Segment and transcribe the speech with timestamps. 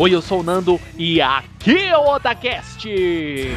[0.00, 3.52] Oi, eu sou o Nando e aqui é o me.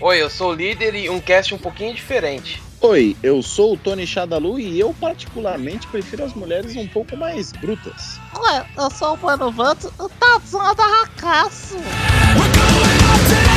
[0.00, 0.04] Oh.
[0.06, 2.62] Oi, eu sou o líder e um cast um pouquinho diferente.
[2.80, 7.50] Oi, eu sou o Tony Shadalu e eu particularmente prefiro as mulheres um pouco mais
[7.50, 8.20] brutas.
[8.38, 11.78] Ué, eu sou o Mano Vanto, o Tatsuma da Hakasu.
[12.36, 13.55] We're going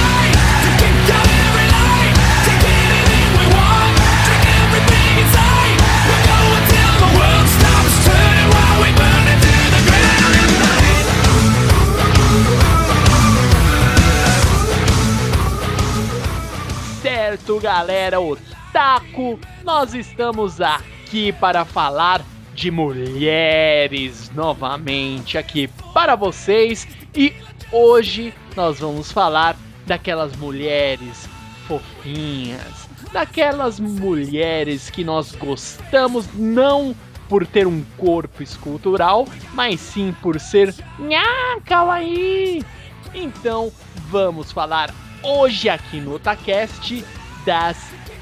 [17.30, 22.26] Certo, galera, otaku, nós estamos aqui para falar
[22.56, 27.32] de mulheres novamente aqui para vocês e
[27.72, 31.30] hoje nós vamos falar daquelas mulheres
[31.68, 36.96] fofinhas, daquelas mulheres que nós gostamos não
[37.28, 42.66] por ter um corpo escultural, mas sim por ser nha, kawaii.
[43.14, 43.72] Então,
[44.10, 44.92] vamos falar
[45.22, 47.04] hoje aqui no Otacast
[47.46, 47.78] das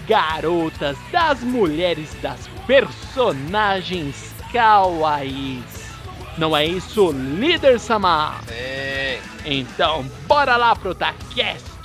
[0.08, 5.88] garotas, das mulheres, das personagens kawaiis.
[6.38, 8.36] Não é isso, líder Sama?
[8.48, 9.20] Sim.
[9.46, 11.78] Então, bora lá pro Otacast!「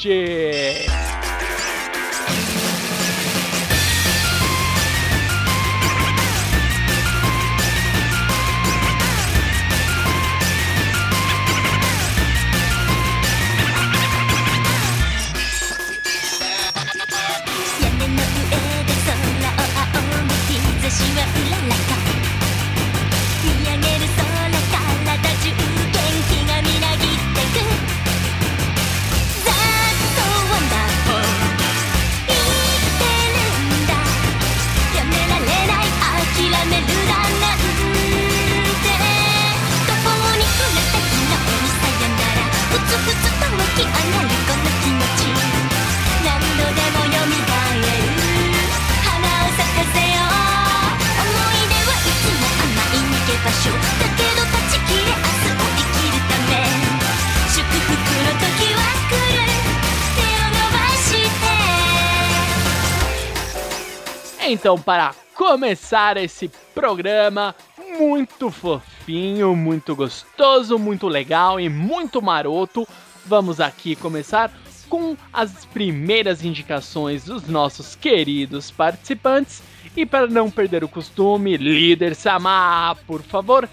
[64.62, 67.52] Então, para começar esse programa
[67.98, 72.86] muito fofinho, muito gostoso, muito legal e muito maroto,
[73.26, 74.52] vamos aqui começar
[74.88, 79.64] com as primeiras indicações dos nossos queridos participantes.
[79.96, 83.68] E para não perder o costume, líder Sama, por favor,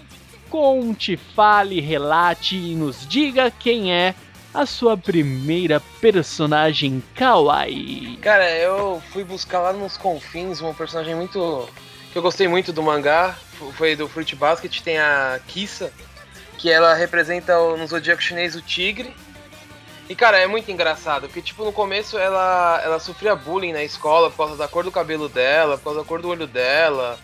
[0.48, 4.12] conte, fale, relate e nos diga quem é
[4.52, 8.18] a sua primeira personagem kawaii.
[8.20, 11.68] Cara, eu fui buscar lá nos confins uma personagem muito.
[12.12, 13.36] que eu gostei muito do mangá.
[13.76, 15.92] Foi do Fruit Basket, tem a Kissa,
[16.56, 19.14] que ela representa no zodíaco chinês o tigre.
[20.08, 24.28] E cara, é muito engraçado, porque tipo, no começo ela, ela sofria bullying na escola
[24.28, 27.16] por causa da cor do cabelo dela, por causa da cor do olho dela.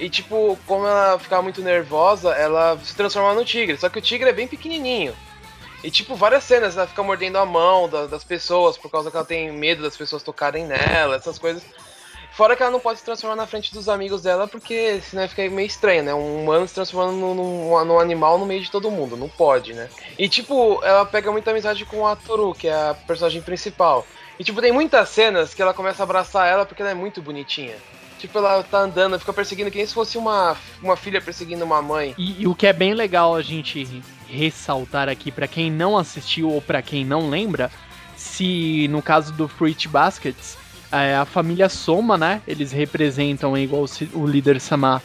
[0.00, 3.76] E tipo, como ela ficava muito nervosa, ela se transformava no tigre.
[3.76, 5.14] Só que o tigre é bem pequenininho.
[5.84, 9.16] E, tipo, várias cenas, ela fica mordendo a mão da- das pessoas por causa que
[9.16, 11.62] ela tem medo das pessoas tocarem nela, essas coisas.
[12.32, 15.48] Fora que ela não pode se transformar na frente dos amigos dela, porque senão fica
[15.48, 16.12] meio estranho, né?
[16.14, 19.16] Um humano se transformando num, num- num animal no meio de todo mundo.
[19.16, 19.88] Não pode, né?
[20.18, 24.04] E, tipo, ela pega muita amizade com a Toru, que é a personagem principal.
[24.36, 27.22] E, tipo, tem muitas cenas que ela começa a abraçar ela porque ela é muito
[27.22, 27.76] bonitinha.
[28.18, 31.80] Tipo, ela tá andando, fica perseguindo que nem se fosse uma, uma filha perseguindo uma
[31.82, 32.14] mãe.
[32.18, 36.50] E, e o que é bem legal a gente ressaltar aqui pra quem não assistiu
[36.50, 37.70] ou pra quem não lembra,
[38.16, 40.56] se no caso do Fruit Baskets,
[40.92, 42.40] é, a família Soma, né?
[42.46, 45.02] Eles representam, igual o líder Sama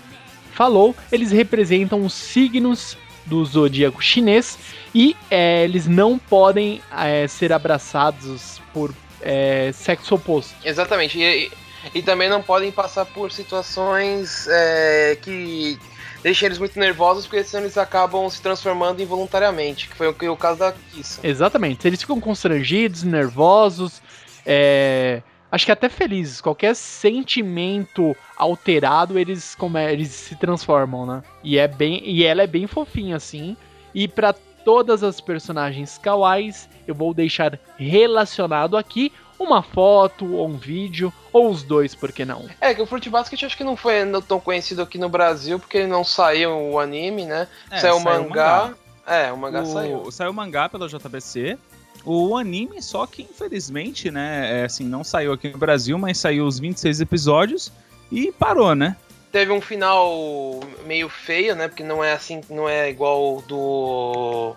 [0.53, 4.57] falou, eles representam os signos do zodíaco chinês
[4.93, 10.53] e é, eles não podem é, ser abraçados por é, sexo oposto.
[10.63, 11.17] Exatamente.
[11.19, 11.51] E, e-
[11.95, 15.79] e também não podem passar por situações é, que
[16.21, 20.37] deixem eles muito nervosos, porque senão eles acabam se transformando involuntariamente, que foi o, o
[20.37, 21.19] caso da Kissa.
[21.23, 21.87] Exatamente.
[21.87, 24.01] Eles ficam constrangidos, nervosos,
[24.45, 25.21] é,
[25.51, 26.41] acho que até felizes.
[26.41, 31.23] Qualquer sentimento alterado, eles, come, eles se transformam, né?
[31.43, 33.55] E, é bem, e ela é bem fofinha, assim.
[33.93, 40.57] E pra todas as personagens kawais, eu vou deixar relacionado aqui uma foto ou um
[40.57, 42.45] vídeo, ou os dois, por que não?
[42.59, 45.57] É, que o Fruit Basket acho que não foi ainda tão conhecido aqui no Brasil,
[45.57, 47.47] porque não saiu o anime, né?
[47.71, 48.73] É, saiu o saiu o mangá.
[49.07, 50.11] É, o mangá o, saiu.
[50.11, 51.57] saiu o mangá pela JBC.
[52.05, 56.45] O anime, só que infelizmente, né, é, assim, não saiu aqui no Brasil, mas saiu
[56.45, 57.71] os 26 episódios
[58.11, 58.95] e parou, né?
[59.31, 61.67] Teve um final meio feio, né?
[61.67, 64.55] Porque não é assim, não é igual o do.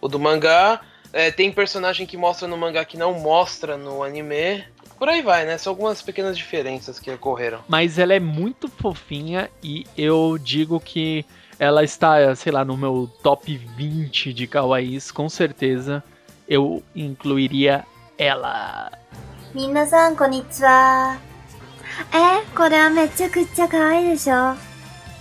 [0.00, 0.80] o do mangá.
[1.13, 4.65] É, tem personagem que mostra no mangá que não mostra no anime.
[4.97, 5.57] Por aí vai, né?
[5.57, 7.59] São algumas pequenas diferenças que ocorreram.
[7.67, 11.25] Mas ela é muito fofinha e eu digo que
[11.57, 16.03] ela está, sei lá, no meu top 20 de kawaiis, com certeza
[16.47, 17.85] eu incluiria
[18.17, 18.91] ela.
[19.55, 21.17] 皆さんこんにちは
[22.13, 24.49] えこれはめちゃくちゃ可愛いでしょ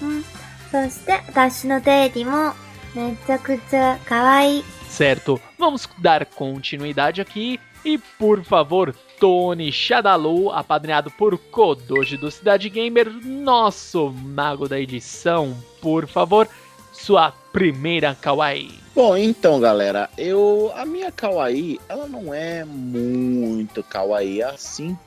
[0.03, 0.25] うん
[0.73, 2.53] そして私のデイリーも
[2.97, 12.70] めちゃくちゃ可愛い Certo, vamos dar continuidade aqui e, por favor, Tony Shadalu, apadrinhado por Kodoji do Cidade
[12.70, 16.48] Gamer, nosso mago da edição, por favor,
[16.92, 18.78] sua primeira kawaii.
[18.94, 24.98] Bom, então, galera, eu a minha kawaii, ela não é muito kawaii assim,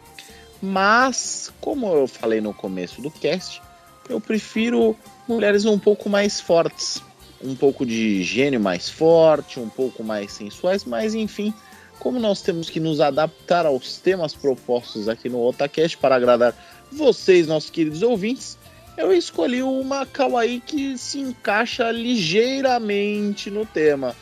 [0.63, 3.61] mas como eu falei no começo do cast,
[4.09, 4.97] eu prefiro
[5.29, 7.03] mulheres um pouco mais fortes,
[7.43, 11.53] um pouco de gênio mais forte, um pouco mais sensuais, mas enfim,
[11.99, 16.55] como nós temos que nos adaptar aos temas propostos aqui no Otacast para agradar
[16.91, 18.59] vocês, nossos queridos ouvintes,
[18.97, 24.15] eu escolhi uma kawaii que se encaixa ligeiramente no tema.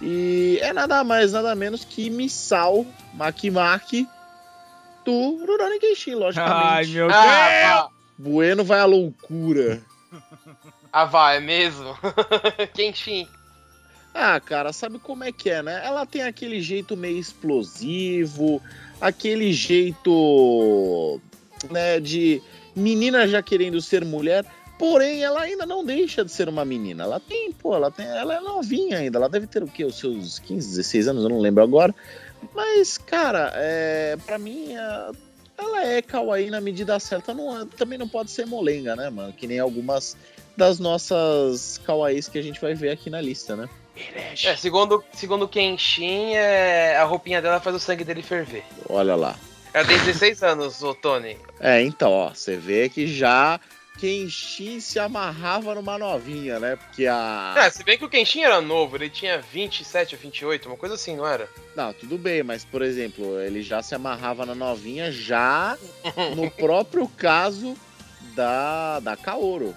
[0.00, 4.08] E é nada mais, nada menos que Misao Makimaki
[5.04, 6.66] do Rurouni Kenshin, logicamente.
[6.66, 7.18] Ai, meu Deus!
[7.18, 7.88] Ah,
[8.18, 9.82] Bueno vai à loucura.
[10.96, 11.98] Ah, vá, é mesmo?
[12.72, 13.26] Kenshin.
[14.14, 15.82] Ah, cara, sabe como é que é, né?
[15.84, 18.62] Ela tem aquele jeito meio explosivo,
[19.00, 21.20] aquele jeito,
[21.68, 22.40] né, de
[22.76, 24.44] menina já querendo ser mulher,
[24.78, 27.02] porém ela ainda não deixa de ser uma menina.
[27.02, 29.84] Ela tem, pô, ela tem, ela é novinha ainda, ela deve ter o quê?
[29.84, 31.92] Os seus 15, 16 anos, eu não lembro agora.
[32.54, 35.10] Mas, cara, é, para mim, é,
[35.58, 39.32] ela é kawaii na medida certa, não, também não pode ser molenga, né, mano?
[39.32, 40.16] Que nem algumas
[40.56, 43.68] das nossas kawaiis que a gente vai ver aqui na lista, né?
[44.42, 48.64] É, segundo, segundo Kenshin, é, a roupinha dela faz o sangue dele ferver.
[48.88, 49.36] Olha lá.
[49.72, 51.36] Ela tem 16 anos, ô Tony.
[51.60, 53.60] É, então, ó, você vê que já
[53.98, 56.76] Kenshin se amarrava numa novinha, né?
[56.76, 57.54] Porque a.
[57.56, 60.96] É, se bem que o Kenshin era novo, ele tinha 27 ou 28, uma coisa
[60.96, 61.48] assim, não era?
[61.76, 65.78] Não, tudo bem, mas, por exemplo, ele já se amarrava na novinha já
[66.36, 67.76] no próprio caso
[68.34, 69.74] da, da Kaoru.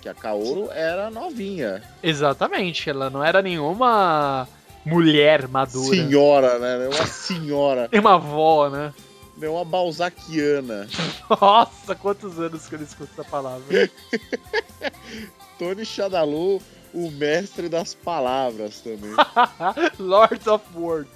[0.00, 1.82] Que a Kaoru era novinha.
[2.02, 4.48] Exatamente, ela não era nenhuma
[4.84, 5.94] mulher madura.
[5.94, 6.88] Senhora, né?
[6.88, 7.88] Uma senhora.
[7.88, 8.94] Tem uma avó, né?
[9.36, 10.88] Deu uma balzaquiana.
[11.40, 13.90] Nossa, quantos anos que eu não escuto essa palavra.
[15.58, 16.60] Tony Shadalu,
[16.94, 19.12] o mestre das palavras também.
[19.98, 21.12] Lords of Words.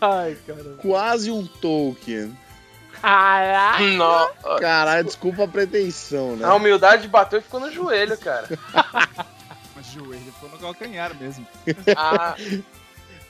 [0.00, 0.76] Ai, caramba.
[0.82, 2.36] Quase um Tolkien.
[3.00, 3.82] Caraca.
[3.82, 6.44] Não, Caralho, desculpa a pretensão, né?
[6.46, 8.46] a humildade bateu e ficou no joelho, cara.
[9.74, 11.46] Mas joelho ficou no calcanhar mesmo.
[11.96, 12.34] Ah,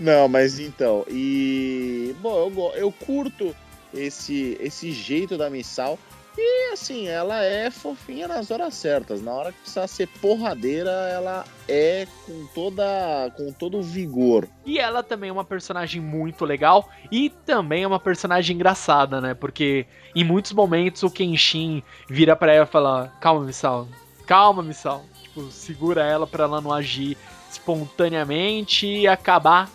[0.01, 2.17] Não, mas então, e.
[2.21, 3.55] Bom, eu, eu curto
[3.93, 5.99] esse, esse jeito da Missal,
[6.39, 9.21] E assim, ela é fofinha nas horas certas.
[9.21, 14.49] Na hora que precisa ser porradeira, ela é com toda com todo o vigor.
[14.65, 19.35] E ela também é uma personagem muito legal e também é uma personagem engraçada, né?
[19.35, 23.89] Porque em muitos momentos o Kenshin vira pra ela e fala: Calma, Missal,
[24.27, 25.05] calma, Missal.
[25.23, 27.17] Tipo, segura ela pra ela não agir
[27.51, 29.69] espontaneamente e acabar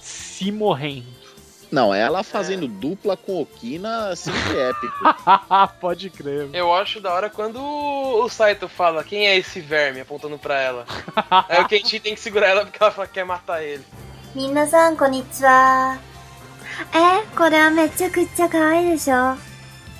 [0.00, 1.19] se morrendo.
[1.71, 4.95] Não, ela fazendo dupla com Okina sempre épico.
[5.81, 6.49] Pode crer.
[6.53, 10.85] Eu acho da hora quando o Saito fala quem é esse verme, apontando pra ela.
[11.49, 13.83] Aí o Kenshin tem que segurar ela porque ela fala que quer matar ele.
[14.35, 15.97] 皆さんこんにちは
[16.93, 19.37] えこれはめちゃくちゃ可愛いでしょ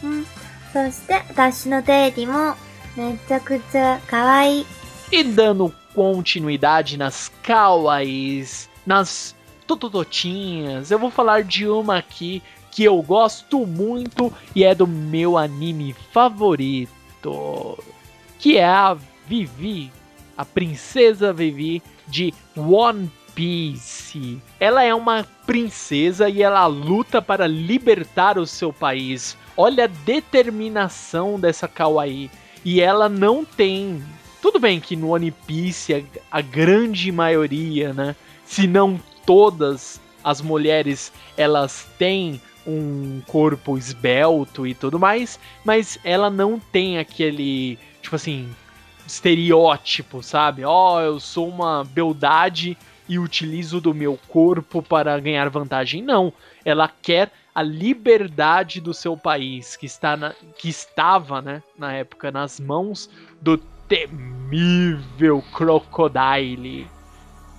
[0.04, 0.26] うん
[0.74, 2.54] そして私のデイリーも
[2.98, 4.66] めちゃくちゃ可愛い
[5.10, 9.34] E dando continuidade nas kawaiis, nas
[9.77, 15.37] totototinhas, eu vou falar de uma aqui que eu gosto muito e é do meu
[15.37, 17.79] anime favorito,
[18.39, 18.97] que é a
[19.27, 19.93] Vivi,
[20.37, 24.39] a princesa Vivi de One Piece.
[24.59, 29.37] Ela é uma princesa e ela luta para libertar o seu país.
[29.57, 32.31] Olha a determinação dessa kawaii.
[32.65, 34.03] E ela não tem.
[34.43, 38.17] Tudo bem que no One Piece a, a grande maioria, né?
[38.45, 46.29] Se não todas as mulheres, elas têm um corpo esbelto e tudo mais, mas ela
[46.29, 48.55] não tem aquele, tipo assim,
[49.07, 50.65] estereótipo, sabe?
[50.65, 52.77] Ó, oh, eu sou uma beldade
[53.09, 56.03] e utilizo do meu corpo para ganhar vantagem.
[56.03, 56.33] Não,
[56.65, 62.31] ela quer a liberdade do seu país, que, está na, que estava, né, na época,
[62.31, 63.11] nas mãos
[63.41, 63.59] do
[63.89, 66.87] temível Crocodile.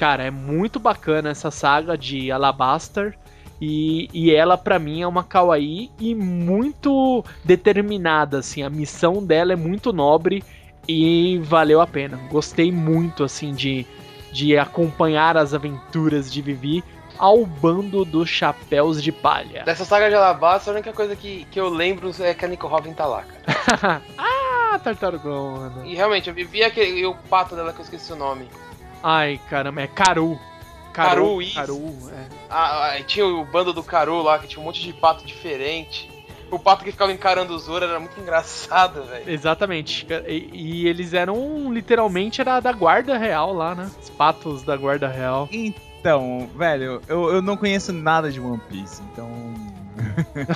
[0.02, 3.16] Cara, é muito bacana essa saga de Alabaster.
[3.62, 8.64] E, e ela, para mim, é uma kawaii e muito determinada, assim.
[8.64, 10.44] A missão dela é muito nobre
[10.88, 12.20] e valeu a pena.
[12.32, 13.86] Gostei muito, assim, de,
[14.32, 16.84] de acompanhar as aventuras de Vivi
[17.16, 19.64] ao bando dos chapéus de palha.
[19.66, 22.66] Dessa saga de Alabasta, a única coisa que, que eu lembro é que a Nico
[22.66, 24.02] Robin tá lá, cara.
[24.18, 25.86] ah, tartarugona.
[25.86, 28.50] E realmente, eu vivi aquele e o pato dela que eu esqueci o nome.
[29.04, 30.40] Ai, caramba, é Caru.
[30.94, 31.56] Caru, isso.
[31.56, 32.26] Caru, é.
[32.50, 36.10] Ah, ah, tinha o bando do Caru lá, que tinha um monte de pato diferente.
[36.52, 39.30] O pato que ficava encarando o Zoro era muito engraçado, velho.
[39.30, 40.06] Exatamente.
[40.28, 43.90] E, e, eles eram, literalmente, era da guarda real lá, né?
[44.02, 45.48] Os patos da guarda real.
[45.50, 49.30] Então, velho, eu, eu não conheço nada de One Piece, então...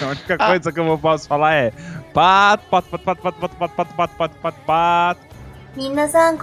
[0.01, 1.71] a única coisa que eu posso falar é
[2.13, 5.35] pato, pato, pato, pato, pato, pato, pato, pato, pato, pato, pato.
[5.75, 6.33] 皆さ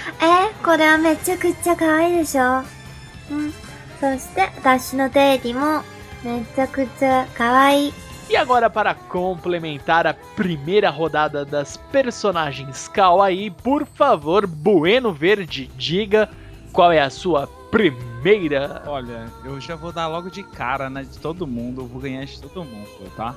[0.00, 2.62] んにちはえこれはめちゃくちゃ可愛いでしょ
[3.30, 3.52] うん
[4.00, 5.82] そして私のデイリーも
[6.24, 7.92] めちゃくちゃ可愛い
[8.28, 16.28] E agora, para complementar a primeira rodada das personagens Kawaii, por favor, Bueno Verde, diga
[16.72, 18.82] qual é a sua primeira.
[18.84, 22.24] Olha, eu já vou dar logo de cara, né, de todo mundo, eu vou ganhar
[22.24, 23.32] de todo mundo, tá?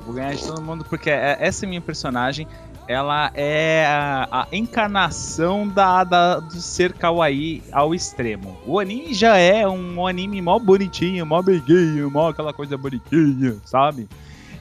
[0.00, 2.48] Eu vou ganhar de todo mundo porque é- essa minha personagem,
[2.91, 8.57] ela é a, a encarnação da, da- do ser kawaii ao extremo.
[8.65, 14.07] O anime já é um anime mó bonitinho, mó beguinho, mó aquela coisa bonitinha, sabe?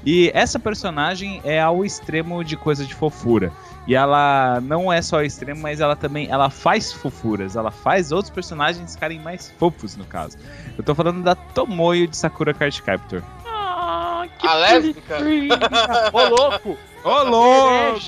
[0.05, 3.53] E essa personagem é ao extremo de coisa de fofura.
[3.87, 7.57] E ela não é só ao extremo, mas ela também ela faz fofuras.
[7.57, 10.39] Ela faz outros personagens ficarem mais fofos, no caso.
[10.79, 13.23] Eu tô falando da Tomoyo de Sakura Card Captor.
[13.47, 15.19] Ah, que A lésbica?
[16.13, 16.79] Ô, louco!
[17.03, 18.01] Ô, louco!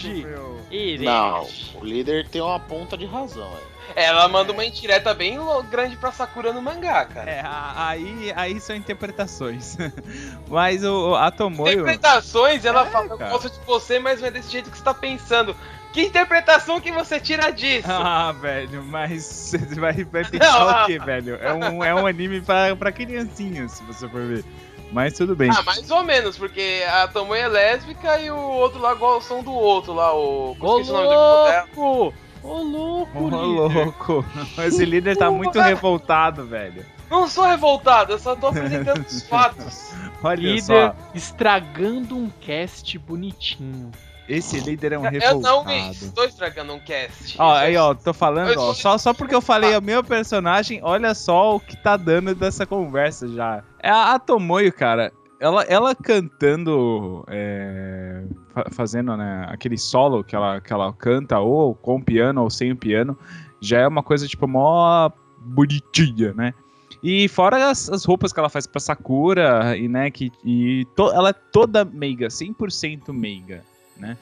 [1.01, 1.47] Não,
[1.81, 3.51] o líder tem uma ponta de razão.
[3.95, 4.05] É.
[4.05, 5.39] Ela manda uma indireta bem
[5.71, 7.31] grande pra Sakura no mangá, cara.
[7.31, 9.77] É, aí, aí são interpretações.
[10.49, 11.73] mas o, a Tomoyo.
[11.73, 13.31] Interpretações, ela É, fala, eu cara.
[13.33, 15.55] gosto de você, mas não é desse jeito que você tá pensando.
[15.93, 17.89] Que interpretação que você tira disso?
[17.93, 21.37] Ah, velho, mas você vai, vai pensar Não, o quê, velho?
[21.37, 24.45] É um, é um anime pra, pra criancinhas, se você for ver.
[24.93, 25.51] Mas tudo bem.
[25.51, 29.23] Ah, mais ou menos, porque a Tomoe é lésbica e o outro lá igual o
[29.23, 30.55] som do outro lá, o.
[30.61, 32.15] Ô, Esqueci o louco!
[32.43, 33.85] Ô, louco, Ô, líder.
[33.85, 34.25] louco.
[34.67, 36.85] Esse líder tá muito revoltado, velho.
[37.09, 39.93] Não sou revoltado, eu só tô apresentando os fatos.
[40.25, 40.95] Olha Líder só.
[41.15, 43.91] estragando um cast bonitinho.
[44.29, 45.65] Esse líder é um Eu revoltado.
[45.65, 47.35] não estou estragando um cast.
[47.39, 50.81] Ó, aí, ó, tô falando, Eu ó, só, só porque eu falei o meu personagem,
[50.83, 53.63] olha só o que tá dando dessa conversa já.
[53.83, 58.23] É a, Tomoyo, cara, ela, ela cantando, é,
[58.55, 62.73] fa- fazendo, né, aquele solo que ela, que ela canta, ou com piano ou sem
[62.73, 63.19] o piano,
[63.61, 66.55] já é uma coisa, tipo, mó bonitinha, né?
[67.03, 71.11] E fora as, as roupas que ela faz pra Sakura, e né, que e to-
[71.13, 73.65] ela é toda meiga, 100% meiga,
[73.99, 74.17] né?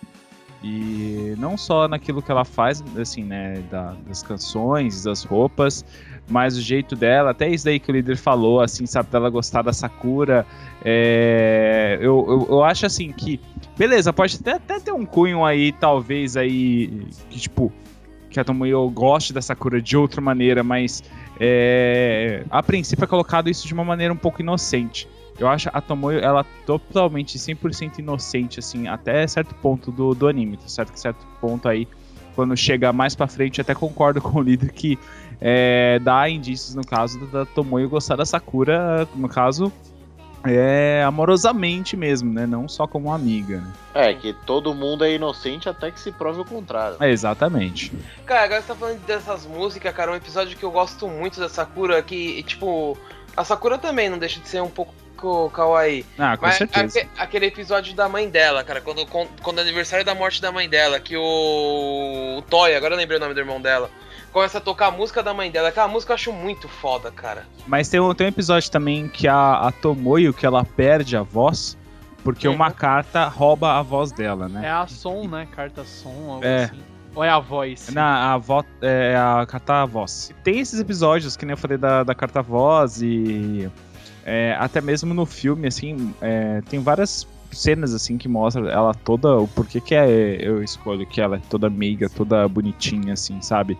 [0.62, 5.82] E não só naquilo que ela faz, assim, né, da- das canções, das roupas,
[6.28, 9.62] mas o jeito dela, até isso daí que o líder falou, assim, sabe, dela gostar
[9.62, 10.46] da Sakura,
[10.84, 13.40] é, eu, eu, eu acho assim que,
[13.78, 17.72] beleza, pode até, até ter um cunho aí, talvez aí, que tipo,
[18.28, 21.02] que a Tomoyo goste da Sakura de outra maneira, mas
[21.40, 25.08] é, a princípio é colocado isso de uma maneira um pouco inocente.
[25.40, 30.58] Eu acho a Tomoyo, ela totalmente 100% inocente, assim, até certo ponto do, do anime,
[30.58, 30.92] tá certo?
[30.92, 31.88] Que certo ponto aí,
[32.34, 34.98] quando chega mais pra frente, eu até concordo com o líder que
[35.40, 39.72] é, dá indícios, no caso, da Tomoyo gostar da Sakura, no caso,
[40.44, 42.46] é, amorosamente mesmo, né?
[42.46, 43.72] Não só como amiga, né?
[43.94, 46.96] É, que todo mundo é inocente até que se prove o contrário.
[47.00, 47.92] É, exatamente.
[48.26, 51.48] Cara, agora você tá falando dessas músicas, cara, um episódio que eu gosto muito da
[51.48, 52.98] Sakura, que, tipo,
[53.36, 54.94] a Sakura também não deixa de ser um pouco
[55.52, 56.04] kawaii.
[56.18, 56.98] Ah, com Mas certeza.
[57.00, 59.06] aque- aquele episódio da mãe dela, cara, quando,
[59.42, 63.18] quando é aniversário da morte da mãe dela, que o, o Toy, agora eu lembrei
[63.18, 63.90] o nome do irmão dela,
[64.32, 65.68] começa a tocar a música da mãe dela.
[65.68, 67.44] Aquela música eu acho muito foda, cara.
[67.66, 71.22] Mas tem um, tem um episódio também que a, a Tomoyo, que ela perde a
[71.22, 71.76] voz,
[72.22, 72.54] porque Uhum.
[72.54, 74.66] uma carta rouba a voz dela, né?
[74.66, 75.48] É a som, né?
[75.54, 76.64] Carta som, algo É.
[76.64, 76.80] assim.
[77.12, 77.88] Ou é a voz?
[77.92, 80.30] Na a vo, é a carta voz.
[80.44, 83.68] Tem esses episódios, que nem eu falei da, da carta voz e
[84.30, 89.36] é, até mesmo no filme, assim, é, tem várias cenas assim que mostram ela toda,
[89.38, 93.76] o porquê que é, eu escolho que ela é toda meiga, toda bonitinha, assim, sabe?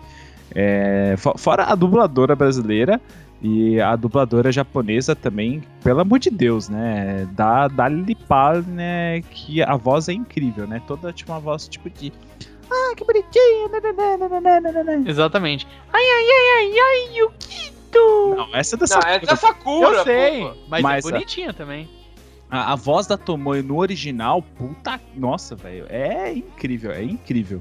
[0.53, 2.99] É, fo- fora a dubladora brasileira
[3.41, 7.25] e a dubladora japonesa também, pelo amor de Deus, né?
[7.31, 9.21] Dá, dá lipar, né?
[9.31, 10.81] Que a voz é incrível, né?
[10.85, 12.11] Toda tipo uma voz tipo de.
[12.69, 13.69] Ah, que bonitinho!
[14.41, 15.65] nananana." Exatamente.
[15.91, 17.80] Ai, ai, ai, ai, ai, Yukito!
[17.94, 19.32] Não, essa é da Não, essa é Sakura.
[19.32, 20.54] a Sakura, Eu sei, pô.
[20.68, 21.88] mas, Mas, é bonitinha também.
[22.50, 25.00] A, a voz da Tomoe no original, puta.
[25.14, 25.86] Nossa, velho.
[25.88, 27.60] É incrível, é incrível.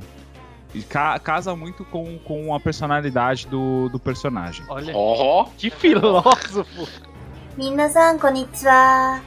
[0.73, 4.65] E ca- casa muito com, com a personalidade do, do personagem.
[4.67, 6.87] Olha, Ó, que filósofo.
[7.57, 9.21] 皆さんこんにちは。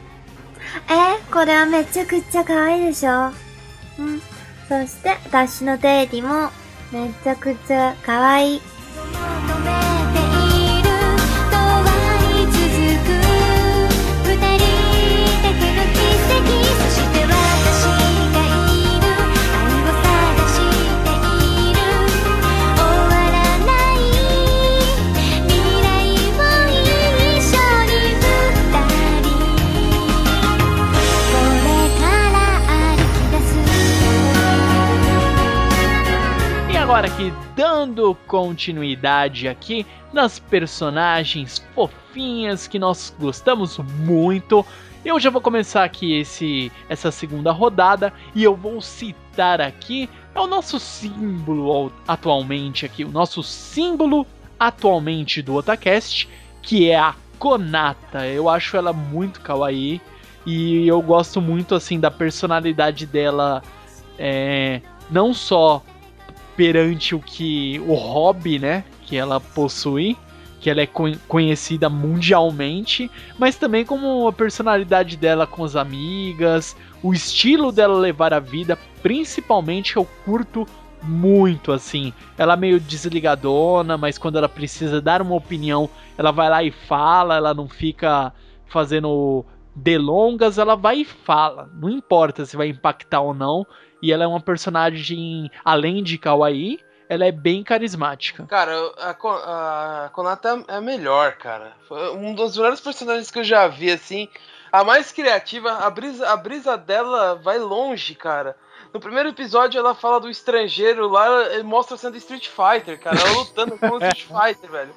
[0.91, 3.31] え、これはめちゃくちゃ可愛いでしょ
[3.99, 4.21] うん。
[4.69, 6.51] そして、私のデイリも
[6.93, 8.61] めちゃくちゃ可愛い。
[8.61, 9.92] 求めてい
[37.04, 44.66] Agora aqui, dando continuidade aqui nas personagens fofinhas que nós gostamos muito.
[45.04, 50.40] Eu já vou começar aqui esse, essa segunda rodada e eu vou citar aqui é
[50.40, 54.26] o nosso símbolo atualmente aqui, o nosso símbolo
[54.60, 56.30] atualmente do Otacast,
[56.62, 58.26] que é a Konata.
[58.26, 60.02] Eu acho ela muito kawaii
[60.46, 63.62] e eu gosto muito assim da personalidade dela,
[64.18, 65.84] é, não só
[66.56, 70.18] perante o que o hobby, né, que ela possui,
[70.60, 76.76] que ela é con- conhecida mundialmente, mas também como a personalidade dela com as amigas,
[77.02, 80.66] o estilo dela levar a vida, principalmente eu curto
[81.02, 82.14] muito assim.
[82.38, 86.72] Ela é meio desligadona, mas quando ela precisa dar uma opinião, ela vai lá e
[86.72, 88.34] fala, ela não fica
[88.68, 91.70] fazendo delongas, ela vai e fala.
[91.74, 93.66] Não importa se vai impactar ou não.
[94.04, 98.46] E ela é uma personagem, além de kawaii, ela é bem carismática.
[98.48, 99.12] Cara, a,
[100.06, 101.72] a Konata é a melhor, cara.
[101.88, 104.28] Foi um dos melhores personagens que eu já vi, assim.
[104.70, 108.58] A mais criativa, a brisa, a brisa dela vai longe, cara.
[108.94, 113.18] No primeiro episódio ela fala do estrangeiro lá, mostra sendo Street Fighter, cara.
[113.18, 114.94] Ela lutando com o Street Fighter, velho.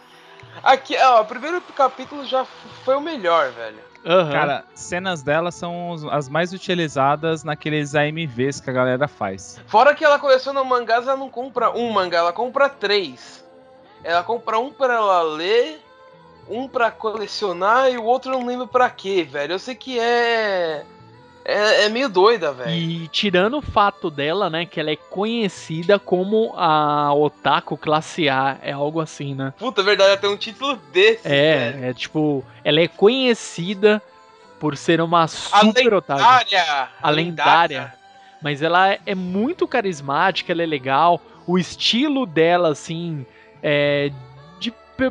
[0.65, 2.45] Aqui, ó, o primeiro capítulo já
[2.85, 3.86] foi o melhor, velho.
[4.07, 4.31] Aham.
[4.31, 9.61] Cara, cenas dela são as mais utilizadas naqueles AMVs que a galera faz.
[9.67, 13.45] Fora que ela coleciona mangás, ela não compra um mangá, ela compra três.
[14.05, 15.81] Ela compra um pra ela ler,
[16.49, 19.55] um pra colecionar e o outro eu não lembro pra quê, velho.
[19.55, 20.85] Eu sei que é.
[21.49, 22.71] É, é meio doida, velho.
[22.73, 28.59] E tirando o fato dela, né, que ela é conhecida como a Otaku classe A,
[28.63, 29.55] é algo assim, né?
[29.57, 31.85] Puta, é verdade, ela tem um título desse, velho.
[31.85, 34.03] É, é tipo, ela é conhecida
[34.59, 36.21] por ser uma A super otaku.
[36.21, 36.89] lendária!
[37.01, 37.95] A lendária.
[38.43, 41.21] Mas ela é muito carismática, ela é legal.
[41.47, 43.25] O estilo dela, assim,
[43.63, 44.11] é,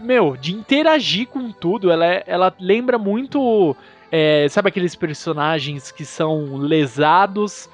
[0.01, 1.91] meu, de interagir com tudo.
[1.91, 3.75] Ela, é- ela lembra muito.
[4.11, 7.69] É, sabe aqueles personagens que são lesados,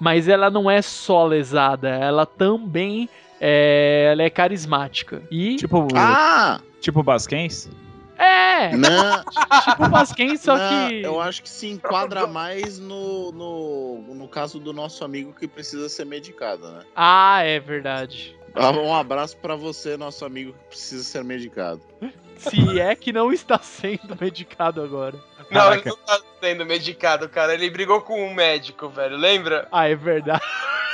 [0.00, 3.08] mas ela não é só lesada, ela também
[3.40, 5.22] é, ela é carismática.
[5.30, 5.56] E.
[5.56, 6.60] Tipo, Ah!
[6.80, 7.68] tipo Basquens?
[8.18, 8.76] é!
[8.76, 9.22] Não,
[9.64, 11.02] Tipo o Basquens, só não, que.
[11.02, 15.88] eu acho que se enquadra mais no, no, no caso do nosso amigo que precisa
[15.88, 16.82] ser medicado, né?
[16.94, 18.36] Ah, é verdade.
[18.54, 21.80] Ah, Um abraço pra você, nosso amigo que precisa ser medicado.
[22.36, 25.16] Se é que não está sendo medicado agora.
[25.50, 27.54] Não, ele não tá sendo medicado, cara.
[27.54, 29.16] Ele brigou com um médico, velho.
[29.16, 29.66] Lembra?
[29.72, 30.42] Ah, é verdade.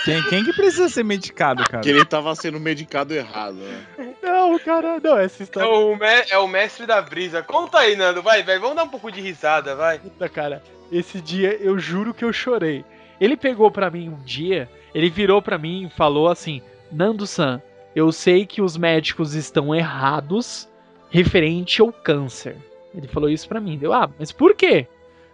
[0.05, 1.83] Quem, quem que precisa ser medicado, cara?
[1.83, 4.15] Que ele tava sendo medicado errado, né?
[4.23, 5.69] Não, cara, não, essa É história.
[5.69, 7.43] o, me- é o mestre da brisa.
[7.43, 8.23] Conta aí, Nando.
[8.23, 8.59] Vai, vai.
[8.59, 9.99] Vamos dar um pouco de risada, vai.
[9.99, 12.85] Puta, cara, esse dia eu juro que eu chorei.
[13.21, 17.61] Ele pegou pra mim um dia, ele virou pra mim e falou assim: Nando-san,
[17.95, 20.69] eu sei que os médicos estão errados
[21.11, 22.57] referente ao câncer.
[22.95, 23.79] Ele falou isso pra mim.
[23.79, 24.87] Deu, ah, mas por quê?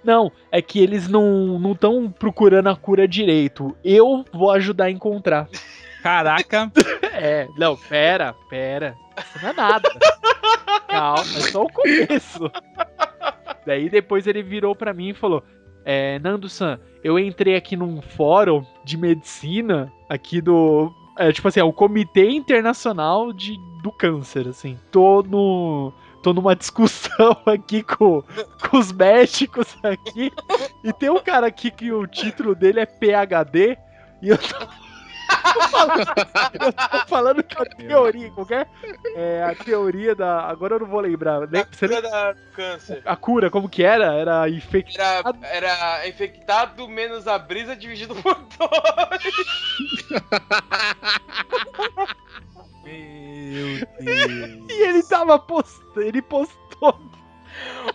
[0.02, 3.74] Não, é que eles não estão procurando a cura direito.
[3.82, 5.48] Eu vou ajudar a encontrar.
[6.02, 6.70] Caraca,
[7.14, 8.96] É, não, pera, pera.
[9.16, 9.88] Isso não é nada.
[10.88, 12.50] Calma, é só o começo.
[13.64, 15.42] Daí depois ele virou pra mim e falou:
[15.84, 20.92] é, Nando-san, eu entrei aqui num fórum de medicina aqui do.
[21.16, 24.78] É, tipo assim, é o Comitê Internacional de, do Câncer, assim.
[24.90, 25.92] Tô no.
[26.24, 28.22] Tô numa discussão aqui com,
[28.70, 30.32] com os médicos aqui.
[30.82, 33.76] E tem um cara aqui que o título dele é PHD.
[34.22, 34.56] E eu tô
[35.70, 36.00] falando,
[36.64, 38.66] eu tô falando que a teoria, qualquer.
[39.14, 40.44] É, a teoria da.
[40.48, 41.40] Agora eu não vou lembrar.
[41.40, 43.02] Lembra- Você Cura lembra da do câncer.
[43.04, 44.14] a cura, como que era?
[44.14, 45.37] Era infectado.
[45.42, 49.34] Era, era infectado menos a brisa dividido por dois.
[53.44, 54.64] meu Deus.
[54.70, 56.00] E ele tava postando.
[56.02, 56.98] Ele postou.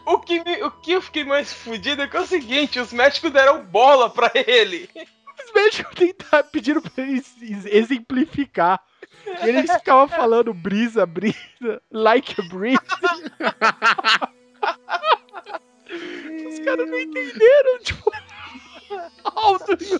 [0.05, 2.93] O que, me- o que eu fiquei mais fudido é que é o seguinte: os
[2.93, 4.89] médicos deram bola pra ele.
[4.95, 8.81] Os médicos tentaram, pediram pra ele ex- exemplificar.
[9.43, 12.79] E eles ficavam falando brisa, brisa, like a brisa.
[16.47, 18.11] Os caras não entenderam, tipo.
[19.35, 19.99] How do you...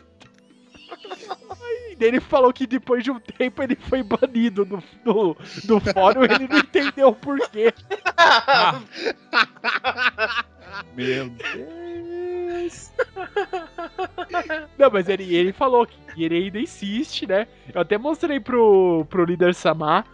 [1.62, 6.24] Aí, ele falou que depois de um tempo ele foi banido do, do, do fórum
[6.24, 7.74] ele não entendeu o porquê.
[10.96, 12.92] Meu Deus.
[14.78, 17.48] Não, mas ele, ele falou que ele ainda insiste, né?
[17.74, 20.06] Eu até mostrei pro, pro líder Samar.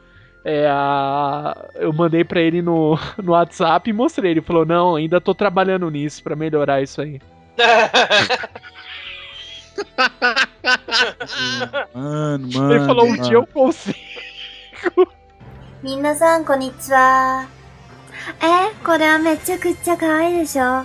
[0.43, 4.31] É, a, eu mandei pra ele no, no WhatsApp e mostrei.
[4.31, 7.19] Ele falou: Não, ainda tô trabalhando nisso pra melhorar isso aí.
[11.94, 12.74] Mano, mano.
[12.74, 13.22] ele falou: Um mano.
[13.22, 13.96] dia eu consigo.
[15.82, 17.46] 皆さんこんにちは。
[18.42, 20.84] え、これはめちゃくちゃ可愛いでしょ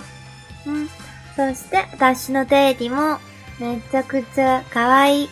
[0.65, 0.87] うん。
[1.35, 3.17] そして、私のデイリも
[3.59, 5.29] めちゃくちゃ可愛い。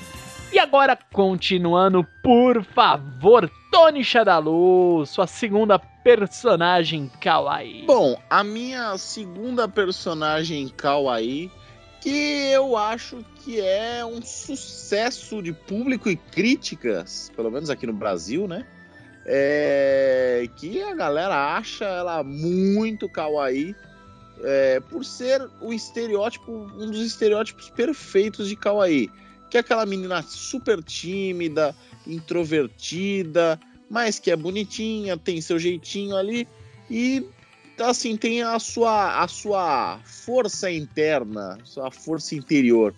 [0.52, 7.86] E agora, continuando, por favor, Tony Shadalu, sua segunda personagem kawaii.
[7.88, 11.50] Bom, a minha segunda personagem kawaii,
[12.02, 17.95] que eu acho que é um sucesso de público e críticas, pelo menos aqui no
[17.95, 18.67] Brasil, né?
[19.25, 23.75] É, que a galera acha ela muito kawaii,
[24.45, 29.11] é, por ser o estereótipo, um dos estereótipos perfeitos de kawaii,
[29.51, 31.75] que é aquela menina super tímida,
[32.07, 33.59] introvertida,
[33.89, 36.47] mas que é bonitinha, tem seu jeitinho ali
[36.91, 37.27] e
[37.79, 42.95] assim tem a sua a sua força interna, sua força interior.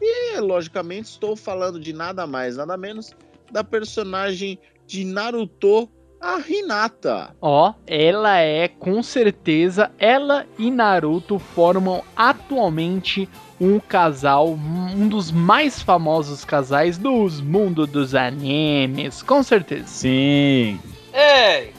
[0.00, 3.12] E logicamente estou falando de nada mais, nada menos
[3.50, 5.88] da personagem de Naruto,
[6.20, 7.34] a Hinata.
[7.40, 13.28] Ó, ela é com certeza, ela e Naruto formam atualmente
[13.60, 19.86] um casal, um dos mais famosos casais dos mundos dos animes, com certeza.
[19.86, 20.80] Sim.
[21.12, 21.72] Ei!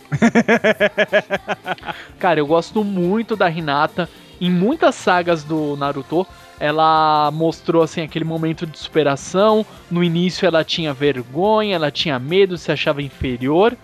[2.17, 4.09] Cara, eu gosto muito da Hinata.
[4.39, 6.25] Em muitas sagas do Naruto,
[6.59, 9.65] ela mostrou assim aquele momento de superação.
[9.89, 13.75] No início ela tinha vergonha, ela tinha medo, se achava inferior,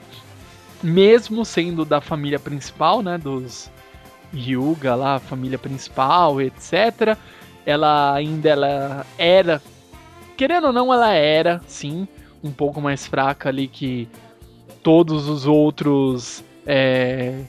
[0.81, 3.69] mesmo sendo da família principal, né, dos
[4.33, 7.17] Hyuga lá, família principal, etc.
[7.65, 9.61] Ela ainda ela era,
[10.37, 12.07] querendo ou não, ela era, sim,
[12.43, 14.07] um pouco mais fraca ali que
[14.81, 17.41] todos os outros é,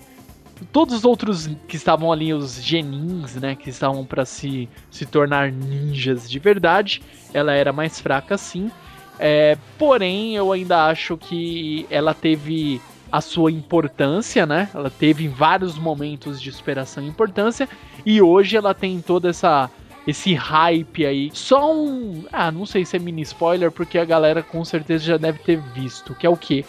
[0.73, 5.51] todos os outros que estavam ali, os genins, né, que estavam para se, se tornar
[5.51, 8.71] ninjas de verdade, ela era mais fraca sim.
[9.19, 14.71] É, porém, eu ainda acho que ela teve a sua importância, né?
[14.75, 17.69] Ela teve vários momentos de superação e importância
[18.07, 19.71] e hoje ela tem toda essa
[20.07, 21.31] esse hype aí.
[21.33, 25.17] Só um, ah, não sei se é mini spoiler porque a galera com certeza já
[25.17, 26.65] deve ter visto, que é o quê?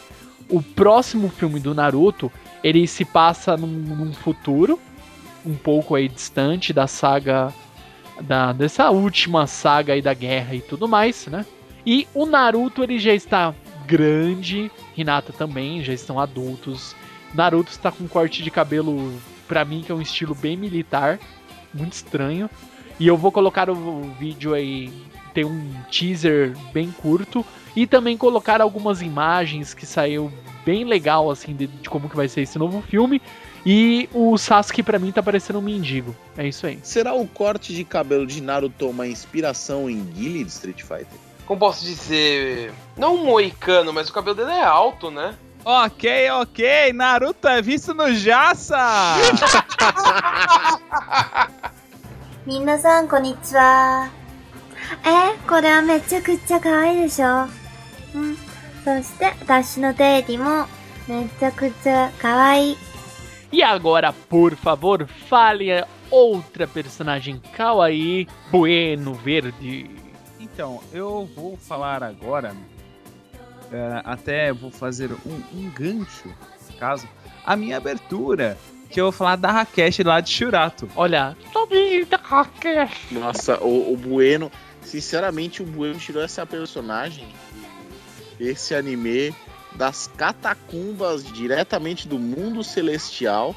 [0.49, 2.31] O próximo filme do Naruto,
[2.63, 4.79] ele se passa num, num futuro
[5.45, 7.53] um pouco aí distante da saga
[8.21, 11.45] da dessa última saga aí da guerra e tudo mais, né?
[11.85, 13.53] E o Naruto ele já está
[13.85, 16.95] grande, Hinata também, já estão adultos.
[17.33, 19.11] Naruto está com um corte de cabelo
[19.47, 21.19] pra mim que é um estilo bem militar,
[21.73, 22.49] muito estranho.
[22.99, 24.93] E eu vou colocar o vídeo aí,
[25.33, 30.32] tem um teaser bem curto e também colocar algumas imagens que saiu
[30.64, 33.20] bem legal assim de, de como que vai ser esse novo filme.
[33.64, 36.14] E o Sasuke pra mim tá parecendo um mendigo.
[36.36, 36.78] É isso aí.
[36.82, 41.06] Será o corte de cabelo de Naruto uma inspiração em Guile de Street Fighter?
[41.44, 42.72] Como posso dizer?
[42.96, 45.34] Não um moicano, mas o cabelo dele é alto, né?
[45.64, 48.78] Ok, ok, Naruto é visto no Jassa!
[52.48, 54.08] 皆さんこんにちは
[55.04, 57.46] えこれはめちゃくちゃ可愛いでしょ
[58.14, 58.36] うん
[58.84, 60.66] そして私のデイリも
[61.06, 62.76] めちゃくちゃ可愛い
[63.50, 69.90] E agora, por favor, fale a outra personagem kawaii, Bueno Verde.
[70.38, 72.54] Então, eu vou falar agora,
[73.72, 76.28] é, até vou fazer um, um gancho,
[76.70, 77.08] no caso,
[77.44, 78.58] a minha abertura,
[78.90, 80.86] que eu vou falar da Rakesh lá de Shurato.
[80.94, 83.12] Olha, Tobita Rakesh.
[83.12, 84.52] Nossa, o, o Bueno,
[84.82, 87.26] sinceramente, o Bueno tirou essa personagem,
[88.39, 89.33] esse anime,
[89.75, 93.55] das catacumbas diretamente do mundo celestial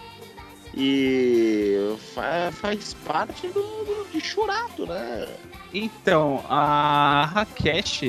[0.74, 5.26] e fa- faz parte do, do de Churato, né?
[5.72, 8.02] Então, a Rakesh,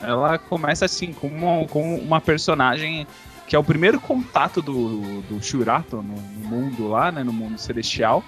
[0.00, 3.06] ela começa assim, com uma, com uma personagem
[3.46, 7.58] que é o primeiro contato do, do Shurato no, no mundo lá, né, no mundo
[7.58, 8.24] celestial.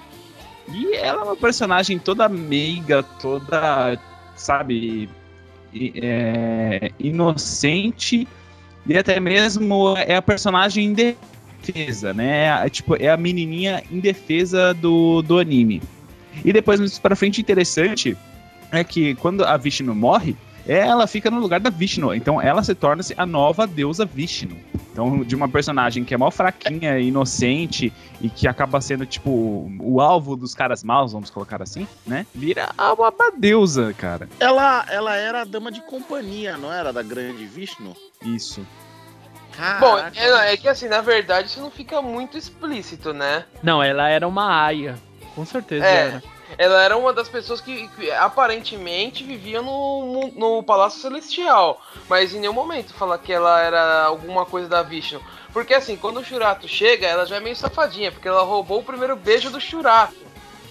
[0.69, 3.99] E ela é uma personagem toda meiga, toda,
[4.37, 5.09] sabe,
[5.75, 8.27] é, inocente
[8.87, 12.65] e até mesmo é a personagem indefesa, né?
[12.65, 15.83] É, tipo, é a menininha indefesa do, do anime.
[16.45, 18.17] E depois, mais pra frente, interessante
[18.71, 22.15] é que quando a Vishnu morre, ela fica no lugar da Vishnu.
[22.15, 24.57] Então ela se torna-se a nova deusa Vishnu.
[24.93, 30.01] Então, de uma personagem que é mó fraquinha, inocente e que acaba sendo, tipo, o
[30.01, 32.27] alvo dos caras maus, vamos colocar assim, né?
[32.35, 34.27] Vira uma, uma deusa, cara.
[34.41, 36.95] Ela, ela era a dama de companhia, não era?
[36.95, 37.95] Da grande Vishnu?
[38.25, 38.67] Isso.
[39.81, 40.19] Bom, Caraca.
[40.19, 43.45] é, é que assim, na verdade, isso não fica muito explícito, né?
[43.63, 44.97] Não, ela era uma aia.
[45.35, 46.07] Com certeza É.
[46.09, 46.23] era.
[46.57, 51.81] Ela era uma das pessoas que, que aparentemente viviam no, no Palácio Celestial.
[52.09, 55.21] Mas em nenhum momento fala que ela era alguma coisa da Vishnu.
[55.53, 58.85] Porque assim, quando o Shurato chega, ela já é meio safadinha, porque ela roubou o
[58.85, 60.27] primeiro beijo do Shurato.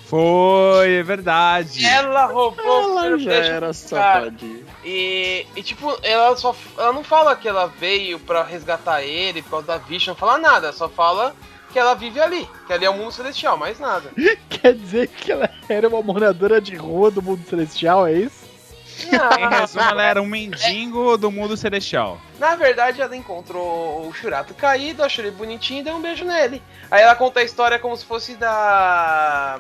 [0.06, 1.84] Foi, é verdade.
[1.84, 4.64] Ela roubou o Ela primeiro já beijo era safadinha.
[4.84, 6.56] E, e, tipo, ela só.
[6.78, 10.38] Ela não fala que ela veio pra resgatar ele por causa da Vishnu, não fala
[10.38, 11.36] nada, só fala
[11.76, 14.10] que ela vive ali, que ali é o mundo celestial, mais nada.
[14.48, 18.46] Quer dizer que ela era uma moradora de rua do mundo celestial, é isso?
[19.04, 22.18] Em resumo, ela era um mendigo do mundo celestial.
[22.40, 26.64] Na verdade, ela encontrou o Shurato caído, achou ele bonitinho e deu um beijo nele.
[26.90, 29.60] Aí ela conta a história como se fosse da.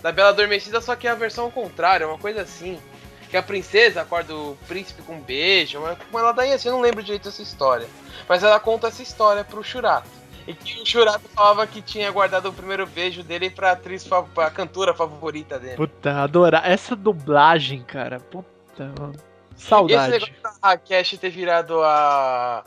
[0.00, 2.80] Da Bela Adormecida, só que é a versão contrária, uma coisa assim.
[3.28, 6.80] Que a princesa acorda o príncipe com um beijo, uma ela daí assim, eu não
[6.80, 7.86] lembro direito dessa história.
[8.26, 10.21] Mas ela conta essa história pro Shurato.
[10.46, 14.22] E que o Shurato falava que tinha guardado o primeiro beijo dele pra atriz, fa-
[14.22, 15.76] pra cantora favorita dele.
[15.76, 16.68] Puta, adorar.
[16.68, 18.18] Essa dublagem, cara.
[18.18, 19.14] Puta, mano.
[19.14, 20.12] E esse Saudade.
[20.12, 22.64] negócio da Rakesh ter virado a.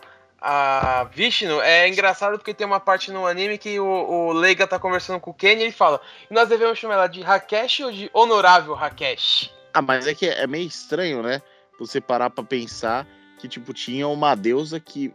[0.48, 3.86] A Vishnu é engraçado porque tem uma parte no anime que o,
[4.28, 7.08] o Leiga tá conversando com o Ken e ele fala: e nós devemos chamar ela
[7.08, 9.52] de Rakesh ou de Honorável Rakesh?
[9.74, 11.42] Ah, mas é que é meio estranho, né?
[11.80, 13.08] Você parar pra pensar
[13.40, 15.12] que, tipo, tinha uma deusa que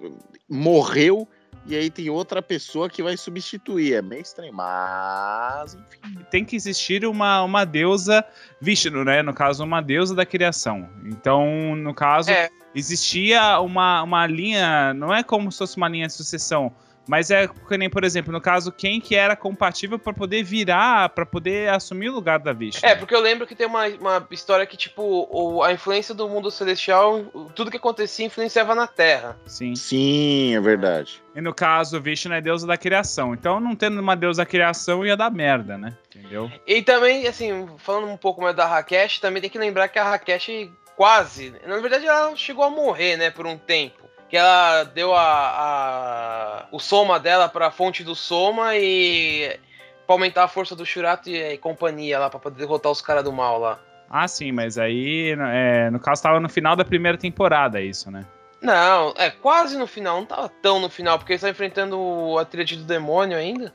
[0.48, 1.28] morreu
[1.66, 3.94] e aí tem outra pessoa que vai substituir.
[3.94, 6.18] É meio estranho, mas enfim.
[6.30, 8.24] Tem que existir uma, uma deusa
[8.60, 9.22] Vishnu, né?
[9.22, 10.88] No caso, uma deusa da criação.
[11.04, 12.48] Então, no caso, É.
[12.74, 16.72] existia uma, uma linha, não é como se fosse uma linha de sucessão,
[17.10, 21.08] mas é que nem, por exemplo, no caso, quem que era compatível pra poder virar,
[21.08, 22.88] pra poder assumir o lugar da Vishnu.
[22.88, 26.28] É, porque eu lembro que tem uma, uma história que, tipo, o- a influência do
[26.28, 27.24] mundo celestial,
[27.56, 29.36] tudo que acontecia influenciava na Terra.
[29.44, 29.74] Sim.
[29.74, 31.20] Sim, é verdade.
[31.34, 33.34] E no caso, Vishnu é deusa da criação.
[33.34, 35.96] Então, não tendo uma deusa da criação, ia dar merda, né?
[36.14, 36.48] Entendeu?
[36.66, 40.04] E também, assim, falando um pouco mais da Rakesh, também tem que lembrar que a
[40.04, 41.54] Rakesh quase.
[41.66, 44.09] Na verdade, ela chegou a morrer, né, por um tempo.
[44.30, 49.58] Que ela deu a, a- o soma dela pra fonte do soma e
[50.06, 53.24] pra aumentar a força do Shurato e, e companhia lá, pra poder derrotar os caras
[53.24, 53.78] do mal lá.
[54.08, 58.24] Ah, sim, mas aí, é, no caso, tava no final da primeira temporada isso, né?
[58.62, 62.44] Não, é quase no final, não tava tão no final, porque eles estão enfrentando a
[62.44, 63.72] tríade do demônio ainda.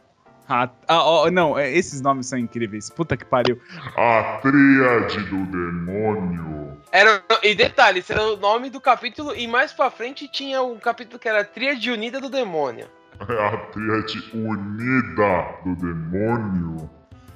[0.48, 2.90] Ah, ah, ó, não, é, esses nomes são incríveis.
[2.90, 3.60] Puta que pariu.
[3.98, 6.65] A Tríade do Demônio.
[6.96, 10.78] Era, e detalhe, esse era o nome do capítulo, e mais pra frente tinha um
[10.78, 12.88] capítulo que era Tríade Unida do Demônio.
[13.20, 16.90] É a Tríade Unida do Demônio.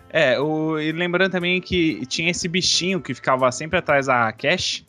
[0.10, 4.86] É, o, e lembrando também que tinha esse bichinho que ficava sempre atrás da Rakesh.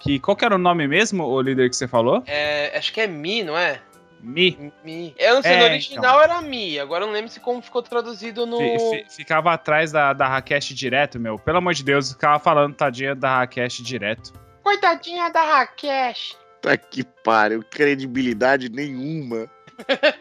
[0.00, 2.24] Que qual que era o nome mesmo, o líder que você falou?
[2.26, 3.80] É, acho que é Mi, não é?
[4.20, 4.72] Mi.
[4.84, 5.14] Mi.
[5.18, 7.82] Eu não sei, É, no original era Mi, agora eu não lembro se como ficou
[7.82, 8.58] traduzido no.
[8.58, 11.38] Fi- ficava atrás da, da Rakesh direto, meu.
[11.38, 14.32] Pelo amor de Deus, ficava falando tadinha da Rakesh direto.
[14.62, 16.36] Coitadinha da Rakesh.
[16.60, 19.48] Tá que pariu, credibilidade nenhuma.